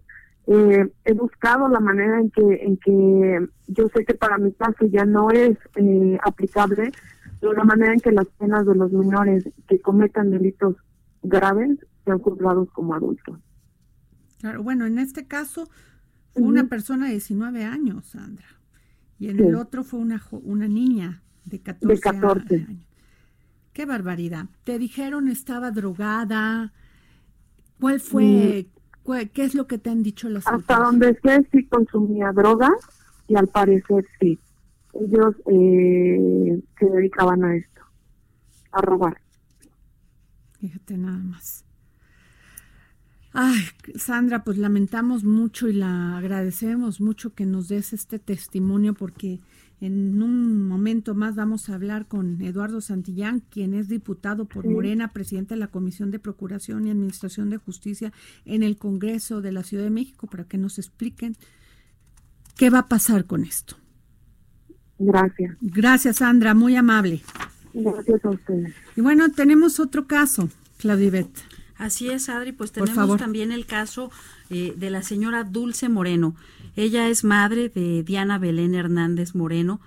[0.47, 4.85] eh, he buscado la manera en que, en que yo sé que para mi caso
[4.87, 6.91] ya no es eh, aplicable,
[7.39, 10.75] pero la manera en que las penas de los menores que cometan delitos
[11.23, 13.39] graves sean juzgados como adultos.
[14.39, 15.69] Claro, bueno, en este caso
[16.33, 18.47] fue una persona de 19 años, Sandra,
[19.19, 22.55] y en el otro fue una una niña de 14, de 14.
[22.67, 22.87] años.
[23.73, 24.47] Qué barbaridad.
[24.63, 26.73] Te dijeron estaba drogada.
[27.79, 28.67] ¿Cuál fue?
[29.33, 32.71] ¿Qué es lo que te han dicho las Hasta donde sé, sí consumía drogas
[33.27, 34.39] y al parecer sí.
[34.93, 37.81] Ellos eh, se dedicaban a esto,
[38.71, 39.21] a robar.
[40.59, 41.65] Fíjate nada más.
[43.33, 43.61] Ay,
[43.95, 49.39] Sandra, pues lamentamos mucho y la agradecemos mucho que nos des este testimonio porque
[49.81, 55.11] en un momento más vamos a hablar con Eduardo Santillán, quien es diputado por Morena,
[55.11, 58.13] presidente de la Comisión de Procuración y Administración de Justicia
[58.45, 61.35] en el Congreso de la Ciudad de México, para que nos expliquen
[62.55, 63.75] qué va a pasar con esto.
[64.99, 65.57] Gracias.
[65.61, 67.23] Gracias, Sandra, muy amable.
[67.73, 68.75] Gracias a ustedes.
[68.95, 71.27] Y bueno, tenemos otro caso, Claudia
[71.81, 74.11] Así es, Adri, pues tenemos también el caso
[74.51, 76.35] eh, de la señora Dulce Moreno.
[76.75, 79.81] Ella es madre de Diana Belén Hernández Moreno,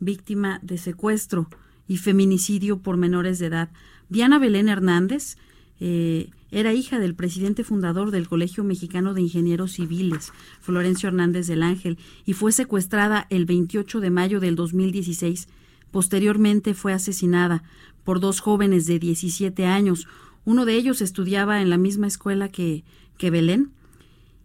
[0.00, 1.48] víctima de secuestro
[1.88, 3.70] y feminicidio por menores de edad.
[4.08, 5.36] Diana Belén Hernández
[5.80, 11.62] eh, era hija del presidente fundador del Colegio Mexicano de Ingenieros Civiles, Florencio Hernández del
[11.62, 15.48] Ángel, y fue secuestrada el 28 de mayo del 2016.
[15.90, 17.62] Posteriormente fue asesinada
[18.04, 20.06] por dos jóvenes de 17 años,
[20.44, 22.84] uno de ellos estudiaba en la misma escuela que,
[23.18, 23.72] que Belén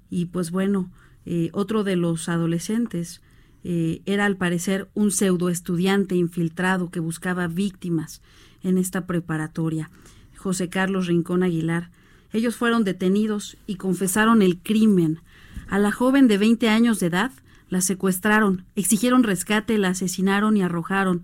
[0.10, 0.90] y pues bueno,
[1.26, 3.22] eh, otro de los adolescentes
[3.64, 8.22] eh, era al parecer un pseudo estudiante infiltrado que buscaba víctimas
[8.64, 9.90] en esta preparatoria,
[10.38, 11.92] José Carlos Rincón Aguilar.
[12.34, 15.20] Ellos fueron detenidos y confesaron el crimen.
[15.68, 17.32] A la joven de 20 años de edad
[17.70, 21.24] la secuestraron, exigieron rescate, la asesinaron y arrojaron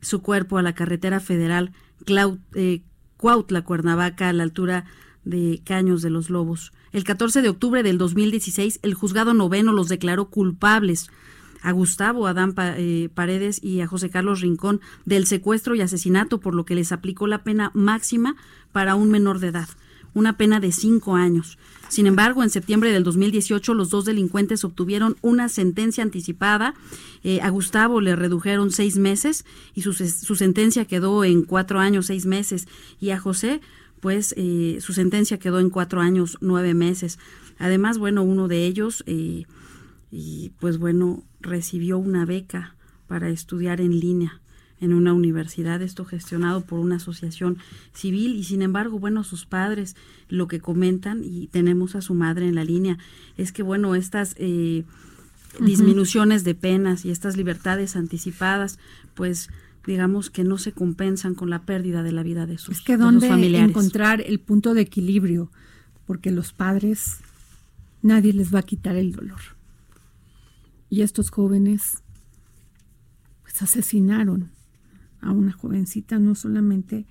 [0.00, 1.72] su cuerpo a la carretera federal
[2.54, 2.82] eh,
[3.16, 4.84] Cuautla, Cuernavaca, a la altura
[5.24, 6.72] de Caños de los Lobos.
[6.92, 11.10] El 14 de octubre del 2016, el juzgado noveno los declaró culpables
[11.62, 16.54] a Gustavo Adán eh, Paredes y a José Carlos Rincón del secuestro y asesinato, por
[16.54, 18.36] lo que les aplicó la pena máxima
[18.72, 19.68] para un menor de edad,
[20.14, 21.58] una pena de cinco años.
[21.88, 26.74] Sin embargo, en septiembre del 2018 los dos delincuentes obtuvieron una sentencia anticipada.
[27.24, 32.06] Eh, a Gustavo le redujeron seis meses y su, su, sentencia quedó en cuatro años,
[32.06, 32.68] seis meses.
[33.00, 33.62] Y a José,
[34.00, 37.18] pues eh, su sentencia quedó en cuatro años, nueve meses.
[37.58, 39.44] Además, bueno, uno de ellos, eh,
[40.10, 42.74] y pues bueno, recibió una beca
[43.06, 44.40] para estudiar en línea
[44.80, 47.58] en una universidad, esto gestionado por una asociación
[47.92, 49.96] civil y sin embargo, bueno, sus padres
[50.28, 52.98] lo que comentan y tenemos a su madre en la línea
[53.36, 54.84] es que, bueno, estas eh,
[55.60, 58.78] disminuciones de penas y estas libertades anticipadas,
[59.14, 59.50] pues
[59.88, 62.98] digamos que no se compensan con la pérdida de la vida de sus, es que
[62.98, 63.26] dónde
[63.58, 65.50] encontrar el punto de equilibrio,
[66.06, 67.16] porque los padres
[68.02, 69.40] nadie les va a quitar el dolor.
[70.90, 72.02] Y estos jóvenes
[73.42, 74.50] pues asesinaron
[75.22, 77.06] a una jovencita, no solamente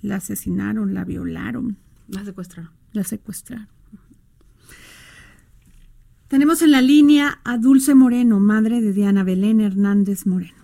[0.00, 1.76] la asesinaron, la violaron,
[2.08, 2.70] La secuestraron.
[2.92, 3.68] la secuestraron.
[6.28, 10.63] Tenemos en la línea a Dulce Moreno, madre de Diana Belén Hernández Moreno.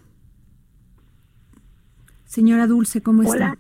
[2.31, 3.35] Señora Dulce, ¿cómo está?
[3.35, 3.59] Hola.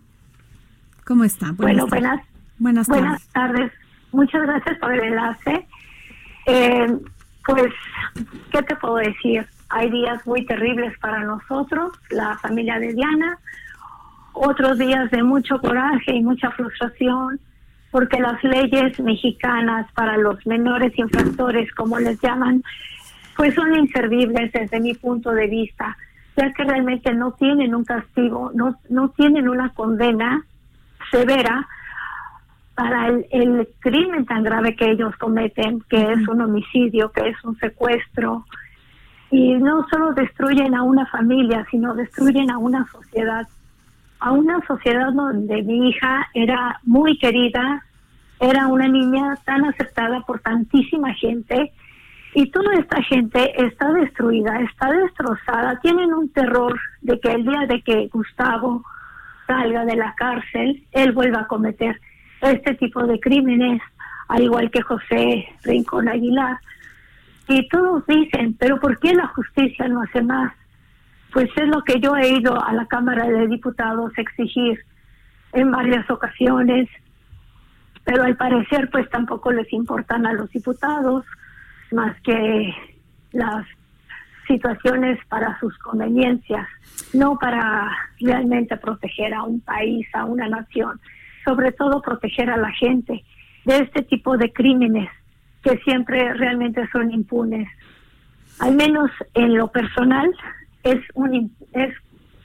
[1.04, 1.50] ¿Cómo está?
[1.56, 1.90] Bueno, tardes.
[1.90, 2.20] buenas,
[2.60, 3.32] Buenas buenas tardes.
[3.32, 3.72] tardes.
[4.12, 5.66] Muchas gracias por el enlace.
[6.46, 6.96] Eh,
[7.46, 7.72] pues,
[8.52, 9.44] ¿qué te puedo decir?
[9.70, 13.38] Hay días muy terribles para nosotros, la familia de Diana,
[14.34, 17.40] otros días de mucho coraje y mucha frustración,
[17.90, 22.62] porque las leyes mexicanas para los menores infractores, como les llaman,
[23.36, 25.96] pues son inservibles desde mi punto de vista,
[26.40, 30.42] ya que realmente no tienen un castigo, no, no tienen una condena
[31.10, 31.68] severa
[32.74, 37.44] para el, el crimen tan grave que ellos cometen, que es un homicidio, que es
[37.44, 38.46] un secuestro.
[39.30, 43.46] Y no solo destruyen a una familia, sino destruyen a una sociedad.
[44.18, 47.84] A una sociedad donde mi hija era muy querida,
[48.40, 51.72] era una niña tan aceptada por tantísima gente
[52.34, 57.66] y toda esta gente está destruida, está destrozada, tienen un terror de que el día
[57.68, 58.84] de que Gustavo
[59.46, 62.00] salga de la cárcel, él vuelva a cometer
[62.40, 63.82] este tipo de crímenes,
[64.28, 66.58] al igual que José Rincón Aguilar.
[67.48, 70.52] Y todos dicen, pero ¿por qué la justicia no hace más?
[71.32, 74.78] Pues es lo que yo he ido a la Cámara de Diputados a exigir
[75.52, 76.88] en varias ocasiones,
[78.04, 81.24] pero al parecer pues tampoco les importan a los diputados
[81.92, 82.74] más que
[83.32, 83.66] las
[84.46, 86.66] situaciones para sus conveniencias,
[87.12, 87.88] no para
[88.18, 91.00] realmente proteger a un país, a una nación,
[91.44, 93.24] sobre todo proteger a la gente
[93.64, 95.08] de este tipo de crímenes
[95.62, 97.68] que siempre realmente son impunes.
[98.58, 100.30] Al menos en lo personal
[100.82, 101.94] es un es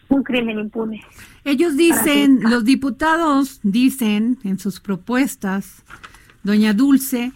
[0.07, 1.01] un crimen impune.
[1.43, 5.83] Ellos dicen, los diputados dicen en sus propuestas,
[6.43, 7.31] doña Dulce,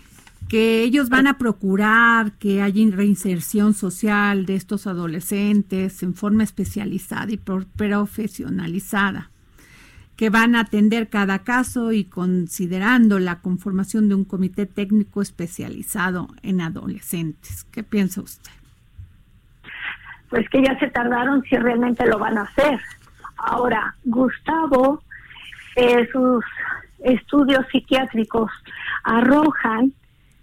[0.49, 7.31] que ellos van a procurar que haya reinserción social de estos adolescentes en forma especializada
[7.31, 9.29] y pro- profesionalizada,
[10.15, 16.27] que van a atender cada caso y considerando la conformación de un comité técnico especializado
[16.41, 17.63] en adolescentes.
[17.71, 18.51] ¿Qué piensa usted?
[20.29, 22.79] pues que ya se tardaron si realmente lo van a hacer.
[23.37, 25.01] Ahora, Gustavo,
[25.75, 26.45] eh, sus
[26.99, 28.51] estudios psiquiátricos
[29.03, 29.91] arrojan,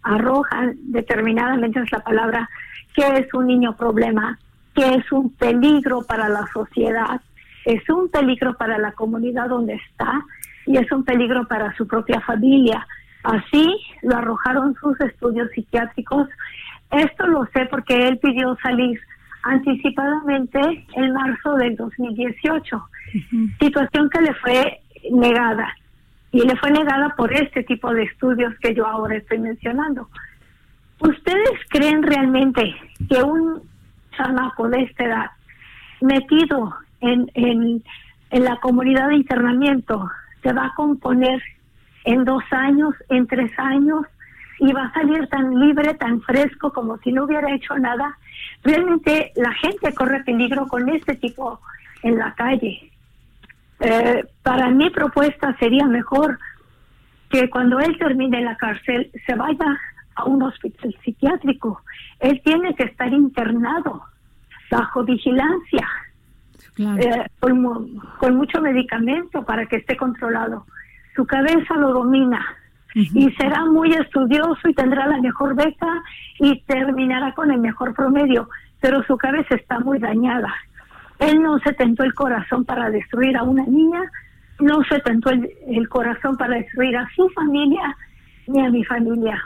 [0.06, 2.48] arrojan determinadamente es la palabra,
[2.94, 4.38] que es un niño problema,
[4.74, 7.20] que es un peligro para la sociedad,
[7.64, 10.24] es un peligro para la comunidad donde está
[10.66, 12.86] y es un peligro para su propia familia.
[13.24, 13.66] Así
[14.02, 16.28] lo arrojaron sus estudios psiquiátricos.
[16.92, 19.00] Esto lo sé porque él pidió salir
[19.42, 20.60] anticipadamente
[20.94, 22.88] en marzo del 2018,
[23.60, 24.80] situación que le fue
[25.10, 25.74] negada
[26.36, 30.10] y le fue negada por este tipo de estudios que yo ahora estoy mencionando.
[31.00, 32.74] ¿Ustedes creen realmente
[33.08, 33.62] que un
[34.14, 35.30] chamaco de esta edad
[36.02, 37.82] metido en, en,
[38.30, 40.10] en la comunidad de internamiento
[40.42, 41.42] se va a componer
[42.04, 44.02] en dos años, en tres años,
[44.58, 48.18] y va a salir tan libre, tan fresco, como si no hubiera hecho nada?
[48.62, 51.60] Realmente la gente corre peligro con este tipo
[52.02, 52.92] en la calle.
[53.80, 56.38] Eh, para mi propuesta sería mejor
[57.30, 59.78] que cuando él termine en la cárcel se vaya
[60.14, 61.82] a un hospital psiquiátrico.
[62.20, 64.02] Él tiene que estar internado
[64.70, 65.86] bajo vigilancia,
[66.74, 66.98] Claro.
[66.98, 70.66] eh, con mucho medicamento para que esté controlado.
[71.14, 72.44] Su cabeza lo domina
[72.94, 76.02] y será muy estudioso y tendrá la mejor beca
[76.38, 78.48] y terminará con el mejor promedio,
[78.80, 80.52] pero su cabeza está muy dañada.
[81.18, 84.02] Él no se tentó el corazón para destruir a una niña,
[84.60, 87.96] no se tentó el, corazón para destruir a su familia
[88.46, 89.42] ni a mi familia.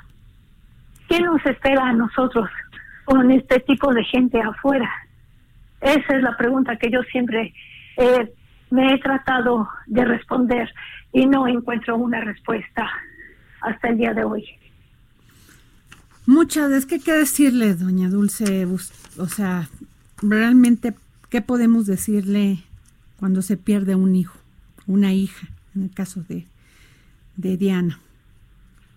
[1.09, 2.49] ¿Qué nos espera a nosotros
[3.05, 4.91] con este tipo de gente afuera?
[5.81, 7.55] Esa es la pregunta que yo siempre
[7.97, 8.33] eh,
[8.71, 10.73] me he tratado de responder
[11.13, 12.89] y no encuentro una respuesta
[13.61, 14.45] hasta el día de hoy.
[16.27, 18.67] Muchas, es que qué decirle, doña Dulce,
[19.19, 19.69] o sea,
[20.23, 20.95] realmente,
[21.31, 22.63] ¿qué podemos decirle
[23.19, 24.39] cuando se pierde un hijo,
[24.87, 26.47] una hija, en el caso de,
[27.37, 28.01] de Diana?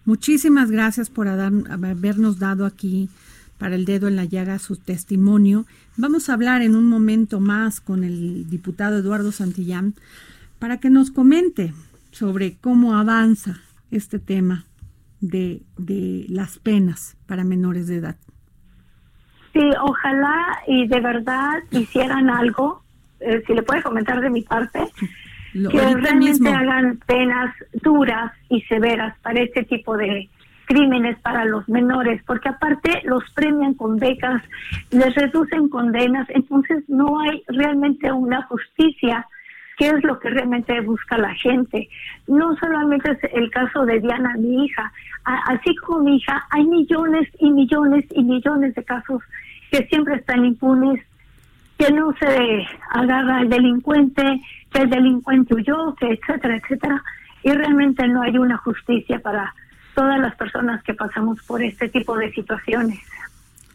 [0.05, 3.09] Muchísimas gracias por haber- habernos dado aquí
[3.57, 5.65] para el dedo en la llaga su testimonio.
[5.95, 9.93] Vamos a hablar en un momento más con el diputado Eduardo Santillán
[10.59, 11.73] para que nos comente
[12.11, 13.61] sobre cómo avanza
[13.91, 14.65] este tema
[15.21, 18.17] de, de las penas para menores de edad.
[19.53, 22.81] Sí, ojalá y de verdad hicieran algo,
[23.19, 24.79] eh, si le puede comentar de mi parte,
[25.53, 26.49] Lo- que realmente mismo.
[26.49, 30.27] hagan penas duras y severas para este tipo de
[30.65, 34.41] crímenes para los menores, porque aparte los premian con becas,
[34.91, 39.27] les reducen condenas, entonces no hay realmente una justicia,
[39.77, 41.89] que es lo que realmente busca la gente.
[42.27, 44.91] No solamente es el caso de Diana, mi hija,
[45.25, 49.21] así como mi hija, hay millones y millones y millones de casos
[49.73, 51.03] que siempre están impunes
[51.79, 54.39] que no se agarra al delincuente,
[54.71, 57.03] que el delincuente huyó, que etcétera, etcétera,
[57.41, 59.51] y realmente no hay una justicia para
[59.95, 62.99] todas las personas que pasamos por este tipo de situaciones.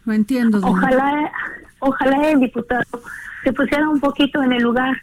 [0.05, 0.61] Lo entiendo.
[0.61, 0.73] doña.
[0.73, 1.33] Ojalá,
[1.81, 2.85] ojalá el diputado
[3.43, 5.03] se pusiera un poquito en el lugar,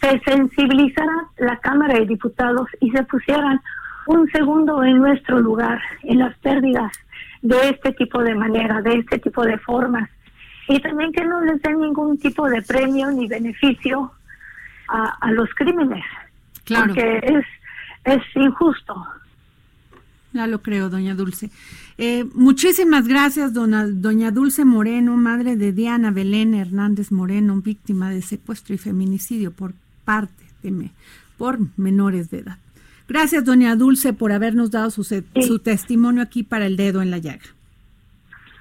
[0.00, 3.60] se sensibilizara la Cámara de Diputados y se pusieran
[4.06, 6.92] un segundo en nuestro lugar, en las pérdidas
[7.42, 10.08] de este tipo de manera, de este tipo de formas.
[10.68, 14.12] Y también que no les den ningún tipo de premio ni beneficio
[14.88, 16.04] a, a los crímenes.
[16.64, 16.88] Claro.
[16.94, 17.46] Porque es,
[18.04, 19.06] es injusto.
[20.34, 21.50] Ya lo creo, doña Dulce.
[21.96, 28.20] Eh, muchísimas gracias, dona- doña Dulce Moreno, madre de Diana Belén Hernández Moreno, víctima de
[28.20, 29.72] secuestro y feminicidio por
[30.04, 30.90] parte de me-
[31.38, 32.58] por menores de edad.
[33.08, 35.24] Gracias, doña Dulce, por habernos dado su, Sí.
[35.40, 37.40] su testimonio aquí para el dedo en la llaga.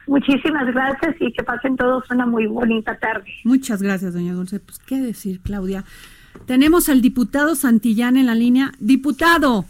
[0.08, 3.26] Muchísimas gracias y que pasen todos una muy bonita tarde.
[3.44, 4.60] Muchas gracias, doña Dulce.
[4.60, 5.84] Pues, ¿qué decir, Claudia?
[6.46, 8.72] Tenemos al diputado Santillán en la línea.
[8.80, 9.66] Diputado,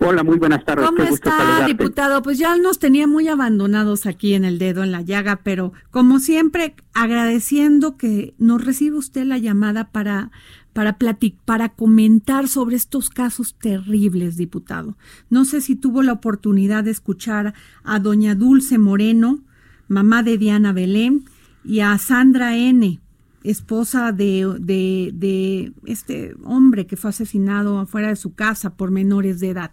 [0.00, 0.86] Hola, muy buenas tardes.
[0.86, 2.22] ¿Cómo qué está, diputado?
[2.22, 6.20] Pues ya nos tenía muy abandonados aquí en el dedo en la llaga, pero como
[6.20, 10.30] siempre, agradeciendo que nos reciba usted la llamada para
[10.78, 10.96] para
[11.44, 14.96] para comentar sobre estos casos terribles, diputado.
[15.28, 17.52] No sé si tuvo la oportunidad de escuchar
[17.82, 19.40] a doña Dulce Moreno,
[19.88, 21.24] mamá de Diana Belén,
[21.64, 23.00] y a Sandra N.,
[23.42, 29.40] esposa de, de, de este hombre que fue asesinado afuera de su casa por menores
[29.40, 29.72] de edad.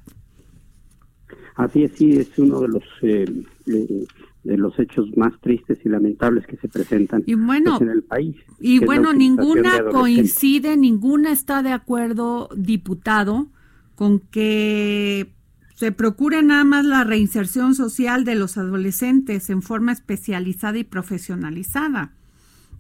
[1.54, 4.08] Así es, sí, es uno de los eh, eh,
[4.46, 8.04] de los hechos más tristes y lamentables que se presentan Y bueno, pues, en el
[8.04, 8.36] país.
[8.60, 13.48] Y bueno, ninguna coincide, ninguna está de acuerdo, diputado,
[13.96, 15.34] con que
[15.74, 22.14] se procure nada más la reinserción social de los adolescentes en forma especializada y profesionalizada.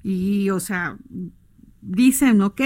[0.03, 0.97] Y, o sea,
[1.81, 2.61] dicen, ok,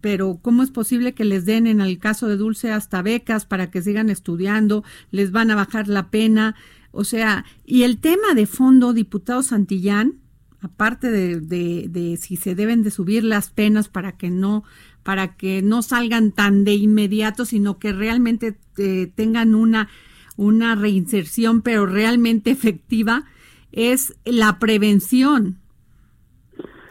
[0.00, 3.70] pero ¿cómo es posible que les den en el caso de Dulce hasta becas para
[3.70, 4.82] que sigan estudiando?
[5.10, 6.56] Les van a bajar la pena.
[6.96, 10.14] O sea, y el tema de fondo, diputado Santillán,
[10.60, 14.64] aparte de, de, de si se deben de subir las penas para que no
[15.02, 19.88] para que no salgan tan de inmediato, sino que realmente eh, tengan una,
[20.34, 23.24] una reinserción, pero realmente efectiva,
[23.70, 25.60] es la prevención.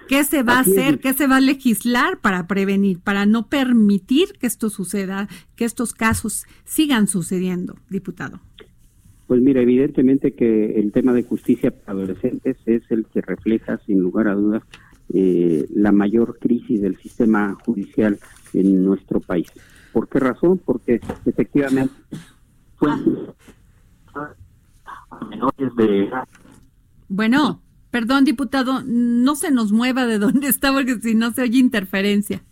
[0.07, 0.79] ¿Qué se va Así a es.
[0.79, 0.99] hacer?
[1.01, 5.27] ¿Qué se va a legislar para prevenir, para no permitir que esto suceda,
[5.57, 8.39] que estos casos sigan sucediendo, diputado?
[9.27, 13.99] Pues mira, evidentemente que el tema de justicia para adolescentes es el que refleja, sin
[13.99, 14.63] lugar a dudas,
[15.13, 18.19] eh, la mayor crisis del sistema judicial
[18.53, 19.51] en nuestro país.
[19.91, 20.59] ¿Por qué razón?
[20.63, 21.93] Porque efectivamente
[22.75, 22.91] fue
[24.11, 26.09] a menores de
[27.07, 27.61] Bueno,
[27.91, 32.43] perdón, diputado, no se nos mueva de donde está porque si no se oye interferencia.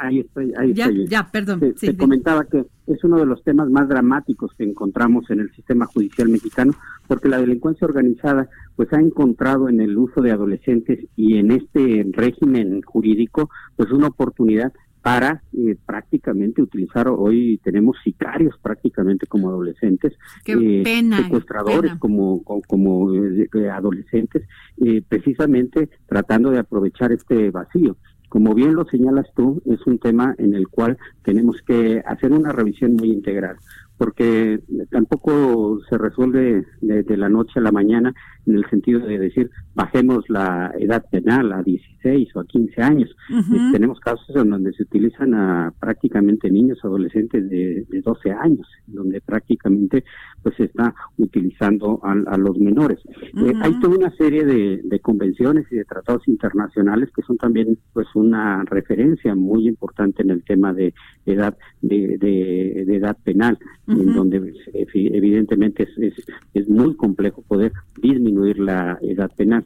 [0.00, 1.06] Ahí estoy, ahí Ya, estoy.
[1.06, 1.60] ya, perdón.
[1.60, 5.30] Te, sí, te di- comentaba que es uno de los temas más dramáticos que encontramos
[5.30, 6.72] en el sistema judicial mexicano,
[7.06, 12.06] porque la delincuencia organizada pues ha encontrado en el uso de adolescentes y en este
[12.12, 14.72] régimen jurídico pues una oportunidad
[15.02, 20.12] para eh, prácticamente utilizar hoy tenemos sicarios prácticamente como adolescentes
[20.44, 21.98] Qué eh, pena, secuestradores pena.
[21.98, 24.44] como como, como, eh, eh, adolescentes
[24.78, 27.96] eh, precisamente tratando de aprovechar este vacío
[28.32, 32.50] como bien lo señalas tú, es un tema en el cual tenemos que hacer una
[32.50, 33.58] revisión muy integral,
[34.02, 34.58] porque
[34.90, 38.12] tampoco se resuelve de, de la noche a la mañana
[38.46, 43.14] en el sentido de decir bajemos la edad penal a 16 o a 15 años.
[43.30, 48.66] Eh, tenemos casos en donde se utilizan a prácticamente niños, adolescentes de, de 12 años,
[48.88, 50.04] donde prácticamente
[50.42, 52.98] pues se está utilizando a, a los menores.
[53.36, 57.78] Eh, hay toda una serie de, de convenciones y de tratados internacionales que son también
[57.92, 60.92] pues una referencia muy importante en el tema de
[61.24, 63.58] edad de, de- de edad penal,
[64.00, 66.14] en donde evi- evidentemente es, es,
[66.54, 69.64] es muy complejo poder disminuir la edad penal.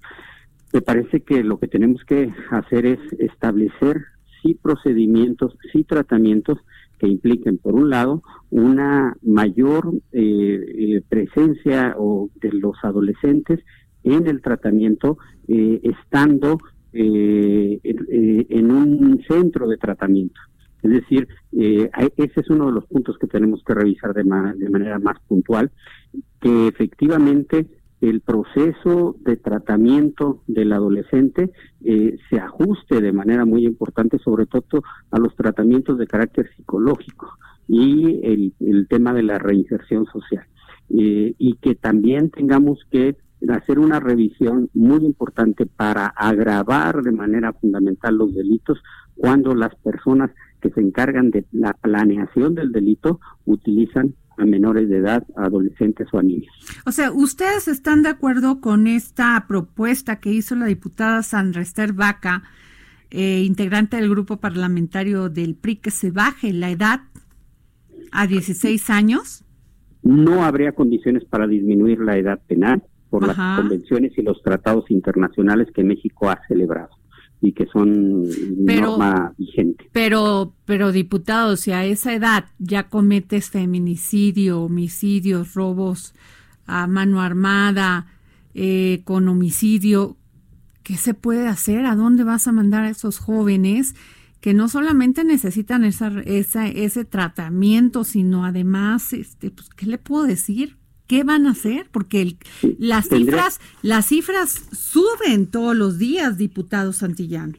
[0.72, 4.02] Me parece que lo que tenemos que hacer es establecer
[4.42, 6.58] sí procedimientos, sí tratamientos
[6.98, 13.60] que impliquen, por un lado, una mayor eh, eh, presencia o de los adolescentes
[14.02, 15.18] en el tratamiento
[15.48, 16.58] eh, estando
[16.92, 20.40] eh, eh, en un centro de tratamiento.
[20.82, 24.98] Es decir, ese es uno de los puntos que tenemos que revisar de, de manera
[24.98, 25.70] más puntual,
[26.40, 27.66] que efectivamente
[28.00, 31.50] el proceso de tratamiento del adolescente
[31.82, 38.20] se ajuste de manera muy importante, sobre todo a los tratamientos de carácter psicológico y
[38.22, 40.44] el, el tema de la reinserción social.
[40.88, 43.16] y que también tengamos que
[43.48, 48.82] hacer una revisión muy importante para agravar de manera fundamental los delitos
[49.14, 54.98] cuando las personas que se encargan de la planeación del delito utilizan a menores de
[54.98, 56.52] edad, a adolescentes o a niños.
[56.84, 61.92] O sea, ¿ustedes están de acuerdo con esta propuesta que hizo la diputada Sandra Esther
[61.92, 62.42] Vaca,
[63.10, 67.00] eh, integrante del grupo parlamentario del PRI, que se baje la edad
[68.12, 69.44] a 16 años?
[70.02, 75.68] No habría condiciones para disminuir la edad penal por las convenciones y los tratados internacionales
[75.74, 76.90] que México ha celebrado
[77.46, 78.28] y que son
[78.64, 79.88] norma vigente.
[79.92, 86.12] Pero, pero diputado, si a esa edad ya cometes feminicidio, homicidios, robos
[86.66, 88.06] a mano armada,
[88.54, 90.16] eh, con homicidio,
[90.82, 91.86] ¿qué se puede hacer?
[91.86, 93.94] ¿A dónde vas a mandar a esos jóvenes
[94.40, 100.24] que no solamente necesitan esa, esa, ese tratamiento, sino además, este, pues, ¿qué le puedo
[100.24, 100.76] decir?
[101.06, 101.86] ¿Qué van a hacer?
[101.92, 102.36] Porque
[102.78, 107.54] las cifras, las cifras suben todos los días, diputado Santillán.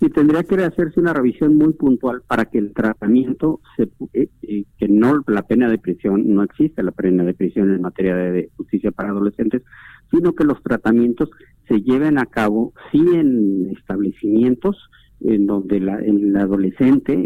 [0.00, 4.64] Sí, tendría que hacerse una revisión muy puntual para que el tratamiento, se, eh, eh,
[4.78, 8.50] que no la pena de prisión, no existe la pena de prisión en materia de,
[8.56, 9.62] justicia para adolescentes,
[10.10, 11.30] sino que los tratamientos
[11.68, 14.76] se lleven a cabo sí en establecimientos
[15.20, 17.24] en donde la, el adolescente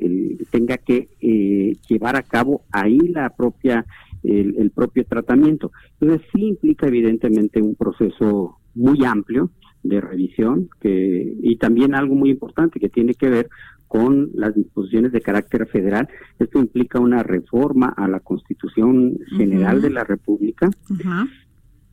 [0.51, 3.85] tenga que eh, llevar a cabo ahí la propia
[4.23, 5.71] el, propio tratamiento.
[6.01, 9.51] Entonces sí implica evidentemente un proceso muy amplio
[9.83, 13.49] de revisión que y también algo muy importante que tiene que ver
[13.87, 16.09] con las disposiciones de carácter federal.
[16.39, 20.69] Esto implica una reforma a la Constitución General de la República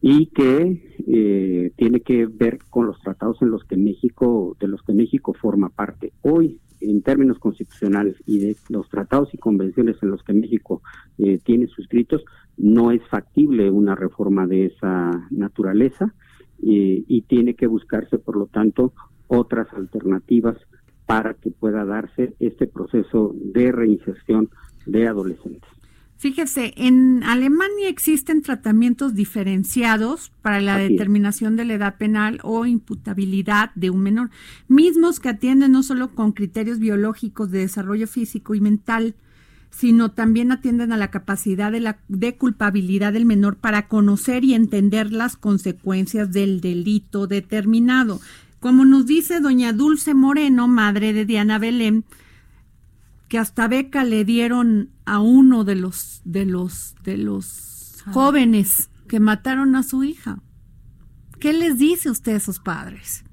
[0.08, 4.84] y que eh, tiene que ver con los tratados en los que México de los
[4.84, 6.14] que México forma parte.
[6.22, 10.84] Hoy en términos constitucionales y de los tratados y convenciones en los que México
[11.18, 12.24] eh, tiene suscritos,
[12.56, 16.14] no es factible una reforma de esa naturaleza
[16.62, 18.93] eh, y tiene que buscarse, por lo tanto,
[19.26, 20.56] otras alternativas
[21.08, 24.49] para que pueda darse este proceso de reinserción
[24.86, 25.74] de adolescentes.
[26.18, 33.72] Fíjese, en Alemania existen tratamientos diferenciados para la determinación de la edad penal o imputabilidad
[33.76, 34.30] de un menor,
[34.70, 39.16] mismos que atienden no solo con criterios biológicos de desarrollo físico y mental,
[39.72, 44.53] sino también atienden a la capacidad de, la, de culpabilidad del menor para conocer y
[44.53, 48.22] entender las consecuencias del delito determinado.
[48.61, 52.05] Como nos dice doña Dulce Moreno, madre de Diana Belén,
[53.28, 58.11] que hasta beca le dieron a uno de los de los de los ah.
[58.13, 60.39] jóvenes que mataron a su hija.
[61.39, 63.23] ¿Qué les dice usted a esos padres?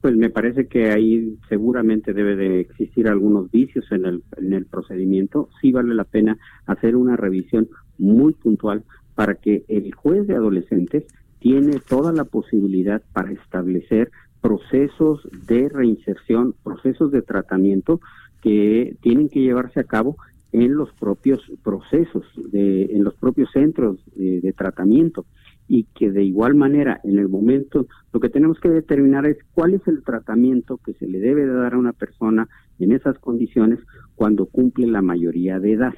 [0.00, 4.64] Pues me parece que ahí seguramente debe de existir algunos vicios en el, en el
[4.64, 5.50] procedimiento.
[5.60, 7.68] Sí vale la pena hacer una revisión
[7.98, 8.84] muy puntual
[9.14, 11.04] para que el juez de adolescentes
[11.38, 14.10] tiene toda la posibilidad para establecer
[14.40, 18.00] procesos de reinserción, procesos de tratamiento
[18.40, 20.16] que tienen que llevarse a cabo
[20.52, 25.26] en los propios procesos, de, en los propios centros de, tratamiento
[25.68, 29.74] y que de igual manera en el momento lo que tenemos que determinar es cuál
[29.74, 32.48] es el tratamiento que se le debe de dar a una persona
[32.80, 33.78] en esas condiciones
[34.16, 35.94] cuando cumple la mayoría de edad,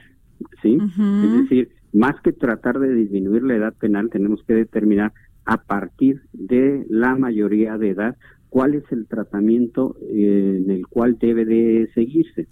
[0.60, 0.76] ¿sí?
[0.76, 5.12] Es decir, más que tratar de disminuir la edad penal, tenemos que determinar
[5.46, 8.16] a partir de la mayoría de edad
[8.52, 12.48] cuál es el tratamiento eh, en el cual debe de seguirse.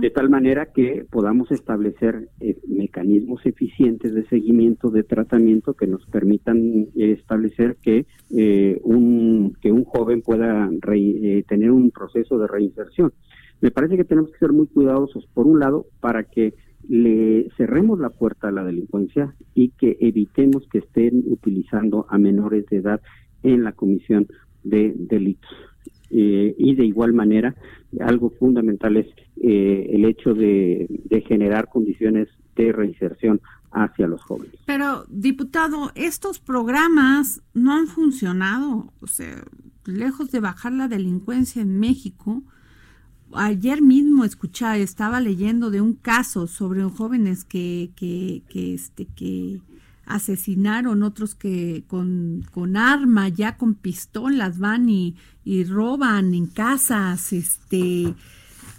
[0.00, 6.06] De tal manera que podamos establecer eh, mecanismos eficientes de seguimiento de tratamiento que nos
[6.06, 8.06] permitan eh, establecer que,
[8.82, 10.70] un, que un joven pueda
[11.46, 13.12] tener un proceso de reinserción.
[13.60, 16.54] Me parece que tenemos que ser muy cuidadosos, por un lado, para que
[16.88, 22.64] le cerremos la puerta a la delincuencia y que evitemos que estén utilizando a menores
[22.70, 23.02] de edad
[23.42, 24.26] en la comisión
[24.64, 25.50] de delitos.
[26.10, 27.54] Eh, y de igual manera,
[28.00, 29.06] algo fundamental es
[29.42, 30.88] eh, el hecho de,
[31.26, 33.40] generar condiciones de reinserción
[33.72, 34.54] hacia los jóvenes.
[34.66, 38.92] Pero, diputado, estos programas no han funcionado.
[39.00, 39.44] O sea,
[39.86, 42.42] lejos de bajar la delincuencia en México,
[43.32, 49.60] ayer mismo escuchaba, estaba leyendo de un caso sobre jóvenes que, que, que, este, que
[50.06, 57.32] asesinaron, otros que con, con arma, ya con pistolas van y, y roban en casas,
[57.32, 58.14] este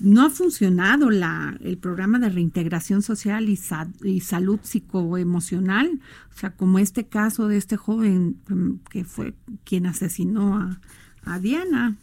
[0.01, 5.99] no ha funcionado la, el programa de reintegración social y, sa- y salud psicoemocional,
[6.34, 10.82] o sea, como este caso de este joven mm, que fue quien asesinó a,
[11.23, 11.95] a Diana.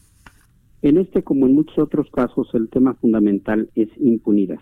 [0.80, 4.58] En este, como en muchos otros casos, el tema fundamental es impunidad.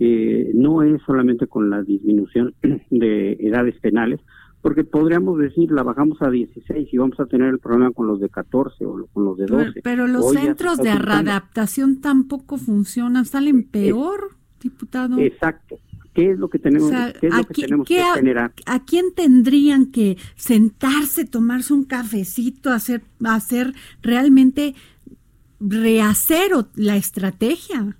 [0.00, 2.54] Eh, no es solamente con la disminución
[2.90, 4.20] de edades penales,
[4.62, 8.20] porque podríamos decir, la bajamos a 16 y vamos a tener el problema con los
[8.20, 9.80] de 14 o con los de 12.
[9.82, 15.18] Pero los Hoy centros de readaptación tampoco funcionan, salen peor, diputado.
[15.18, 15.78] Exacto.
[16.14, 17.96] ¿Qué es lo que tenemos, O sea, qué es ¿a lo que qui- tenemos qué
[17.96, 18.52] que generar?
[18.66, 23.72] ¿A quién tendrían que sentarse, tomarse un cafecito, hacer, hacer
[24.02, 24.74] realmente
[25.60, 27.96] rehacer la estrategia?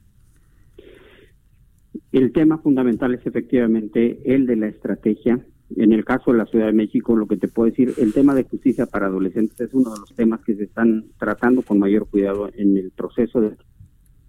[2.12, 5.44] El tema fundamental es efectivamente el de la estrategia.
[5.76, 8.34] En el caso de la Ciudad de México, lo que te puedo decir, el tema
[8.34, 12.08] de justicia para adolescentes es uno de los temas que se están tratando con mayor
[12.08, 13.56] cuidado en el proceso de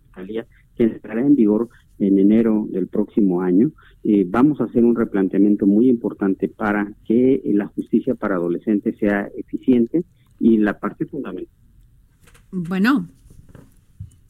[0.04, 1.70] fiscalía que entrará en vigor
[2.00, 3.72] en enero del próximo año.
[4.04, 9.30] Eh, vamos a hacer un replanteamiento muy importante para que la justicia para adolescentes sea
[9.38, 10.04] eficiente
[10.40, 11.54] y la parte fundamental
[12.52, 13.08] Bueno,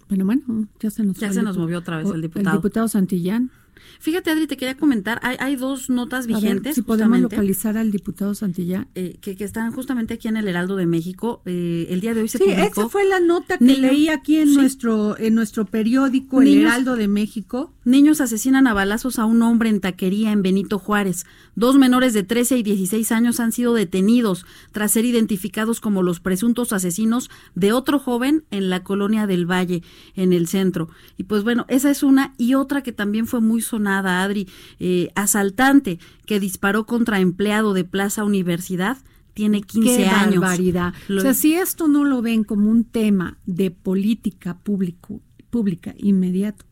[0.10, 2.50] bueno, bueno, ya se nos, Ya se movió otra vez el diputado.
[2.50, 3.52] El diputado Santillán.
[4.00, 7.92] Fíjate, Adri, te quería comentar, hay, hay dos notas ver, vigentes si podemos localizar al
[7.92, 8.88] diputado Santillán.
[8.96, 11.42] eh, que, que están justamente aquí en el Heraldo de México.
[11.46, 12.64] Eh, el día de hoy se Sí, publicó...
[12.82, 14.56] esa fue la nota que leí aquí en sí.
[14.56, 17.74] nuestro en nuestro periódico El Heraldo de México.
[17.86, 21.26] Niños asesinan a balazos a un hombre en taquería en Benito Juárez.
[21.56, 26.20] Dos menores de 13 y 16 años han sido detenidos tras ser identificados como los
[26.20, 29.82] presuntos asesinos de otro joven en la colonia del Valle,
[30.16, 30.90] en el centro.
[31.18, 34.48] Y pues bueno, esa es una y otra que también fue muy sonada, Adri.
[34.80, 38.98] Eh, asaltante que disparó contra empleado de Plaza Universidad.
[39.34, 40.42] Tiene 15 Qué años.
[40.42, 40.94] barbaridad.
[41.08, 45.94] Lo- O sea, si esto no lo ven como un tema de política público, pública
[45.98, 46.66] inmediato,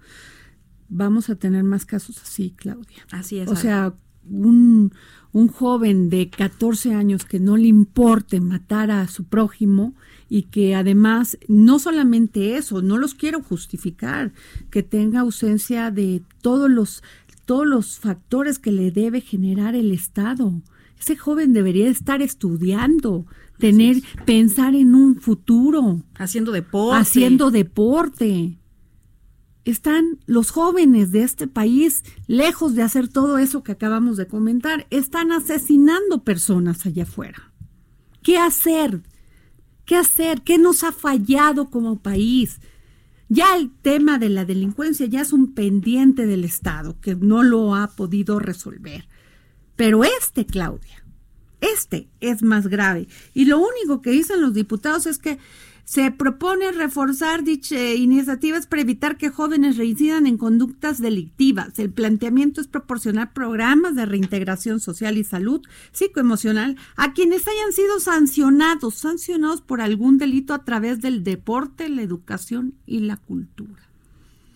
[0.90, 3.06] vamos a tener más casos así, Claudia.
[3.12, 3.48] Así es.
[3.50, 3.94] O sea,
[4.30, 4.92] un,
[5.32, 9.94] un joven de 14 años que no le importe matar a su prójimo
[10.30, 14.34] y que además, no solamente eso, no los quiero justificar,
[14.70, 17.04] que tenga ausencia de todos los,
[17.46, 20.62] todos los factores que le debe generar el Estado.
[21.00, 23.26] Ese joven debería estar estudiando,
[23.60, 27.00] tener, pensar en un futuro, haciendo deporte.
[27.00, 28.58] haciendo deporte.
[29.64, 34.88] Están los jóvenes de este país, lejos de hacer todo eso que acabamos de comentar,
[34.90, 37.52] están asesinando personas allá afuera.
[38.24, 39.02] ¿Qué hacer?
[39.88, 40.42] ¿Qué hacer?
[40.42, 42.60] ¿Qué nos ha fallado como país?
[43.30, 47.74] Ya el tema de la delincuencia ya es un pendiente del Estado que no lo
[47.74, 49.08] ha podido resolver.
[49.78, 51.06] Pero este, Claudia,
[51.62, 53.08] este es más grave.
[53.34, 55.40] Y lo único que dicen los diputados es que
[55.88, 61.80] se propone reforzar dichas iniciativas para evitar que jóvenes reincidan en conductas delictivas.
[61.80, 65.62] El planteamiento es proporcionar programas de reintegración social y salud
[65.94, 72.02] psicoemocional a quienes hayan sido sancionados, sancionados por algún delito a través del deporte, la
[72.02, 73.87] educación y la cultura.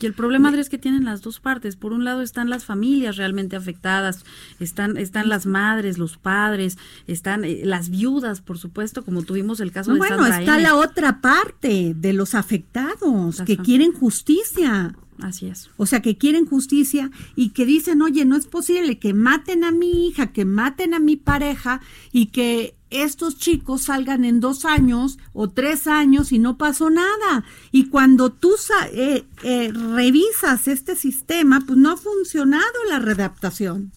[0.01, 1.75] Y el problema, es que tienen las dos partes.
[1.75, 4.25] Por un lado están las familias realmente afectadas,
[4.59, 6.77] están, están las madres, los padres,
[7.07, 10.59] están eh, las viudas, por supuesto, como tuvimos el caso No, de bueno, Sandra está
[10.59, 14.95] la otra parte de los afectados Las que quieren justicia.
[15.19, 15.69] Así es.
[15.77, 19.71] O sea, que quieren justicia y que dicen, oye, no es posible que maten a
[19.71, 21.79] mi hija, que maten a mi pareja
[22.11, 27.43] y que estos chicos salgan en dos años o tres años y no pasó nada.
[27.71, 28.51] Y cuando tú
[28.91, 33.91] eh, eh, revisas este sistema, pues no ha funcionado la readaptación.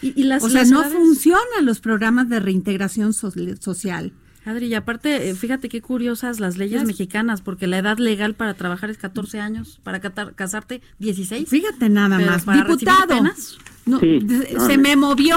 [0.00, 4.12] Y, y las, o sea, las no funcionan los programas de reintegración so- social.
[4.46, 8.34] Adri, y aparte, eh, fíjate qué curiosas las leyes Las- mexicanas, porque la edad legal
[8.34, 11.48] para trabajar es 14 años, para catar- casarte 16.
[11.48, 13.08] Fíjate nada más, para diputado.
[13.08, 14.82] penas, No, Sí, de- no, se no.
[14.82, 15.36] me movió.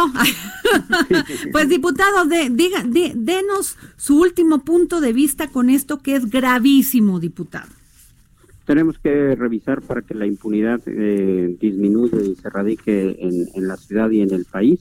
[1.52, 6.30] pues diputado, de, diga, de- denos su último punto de vista con esto que es
[6.30, 7.68] gravísimo, diputado.
[8.66, 13.76] tenemos que revisar para que la impunidad eh, disminuya y se radique en, en la
[13.78, 14.80] ciudad y en el país.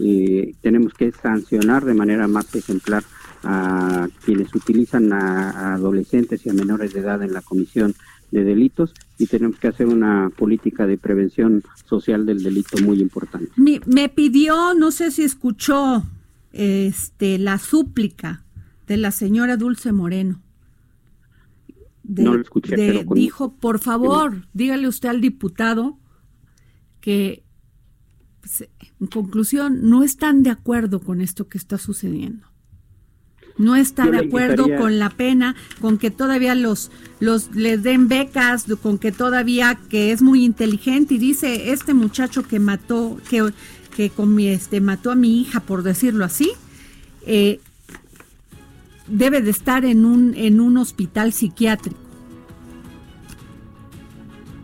[0.00, 3.02] Eh, tenemos que sancionar de manera más ejemplar
[3.44, 7.94] a quienes utilizan a, a adolescentes y a menores de edad en la comisión
[8.30, 13.50] de delitos y tenemos que hacer una política de prevención social del delito muy importante.
[13.56, 16.02] Me, me pidió, no sé si escuchó,
[16.52, 18.42] este, la súplica
[18.86, 20.40] de la señora Dulce Moreno.
[22.02, 25.98] De- No lo escuché, de- pero con- dijo, por favor, dígale usted al diputado
[27.00, 27.42] que
[28.40, 28.68] pues,
[29.00, 32.46] en conclusión, no están de acuerdo con esto que está sucediendo.
[33.56, 36.90] No está Yo de acuerdo con la pena, con que todavía los,
[37.20, 42.42] los les den becas, con que todavía que es muy inteligente y dice este muchacho
[42.42, 43.52] que mató, que,
[43.94, 46.50] que con mi, este, mató a mi hija, por decirlo así,
[47.26, 47.60] eh,
[49.06, 51.98] debe de estar en un, en un hospital psiquiátrico.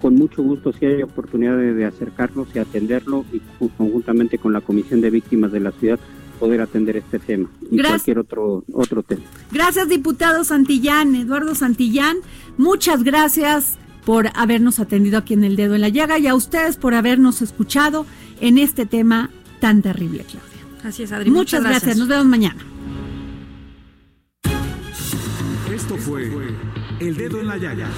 [0.01, 3.41] Con mucho gusto, si hay oportunidad de, de acercarnos y atenderlo y
[3.77, 6.01] conjuntamente con la Comisión de Víctimas de la Ciudad
[6.41, 8.03] poder atender este tema y Gracias.
[8.03, 9.23] cualquier otro otro tema.
[9.53, 12.17] Gracias, diputado Santillán, Eduardo Santillán.
[12.57, 16.77] Muchas gracias por habernos atendido aquí en El Dedo en la Llaga y a ustedes
[16.77, 18.07] por habernos escuchado
[18.41, 19.31] en este tema
[19.61, 20.51] tan terrible, Claudia.
[20.83, 21.31] Así es, Adri.
[21.31, 21.99] Muchas, gracias.
[21.99, 22.65] Nos vemos mañana.
[25.73, 26.31] Esto fue
[27.01, 27.89] El Dedo en la Llaga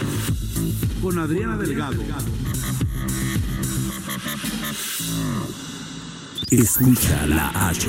[1.00, 2.02] con Adriana Delgado.
[6.50, 7.88] Escucha la H,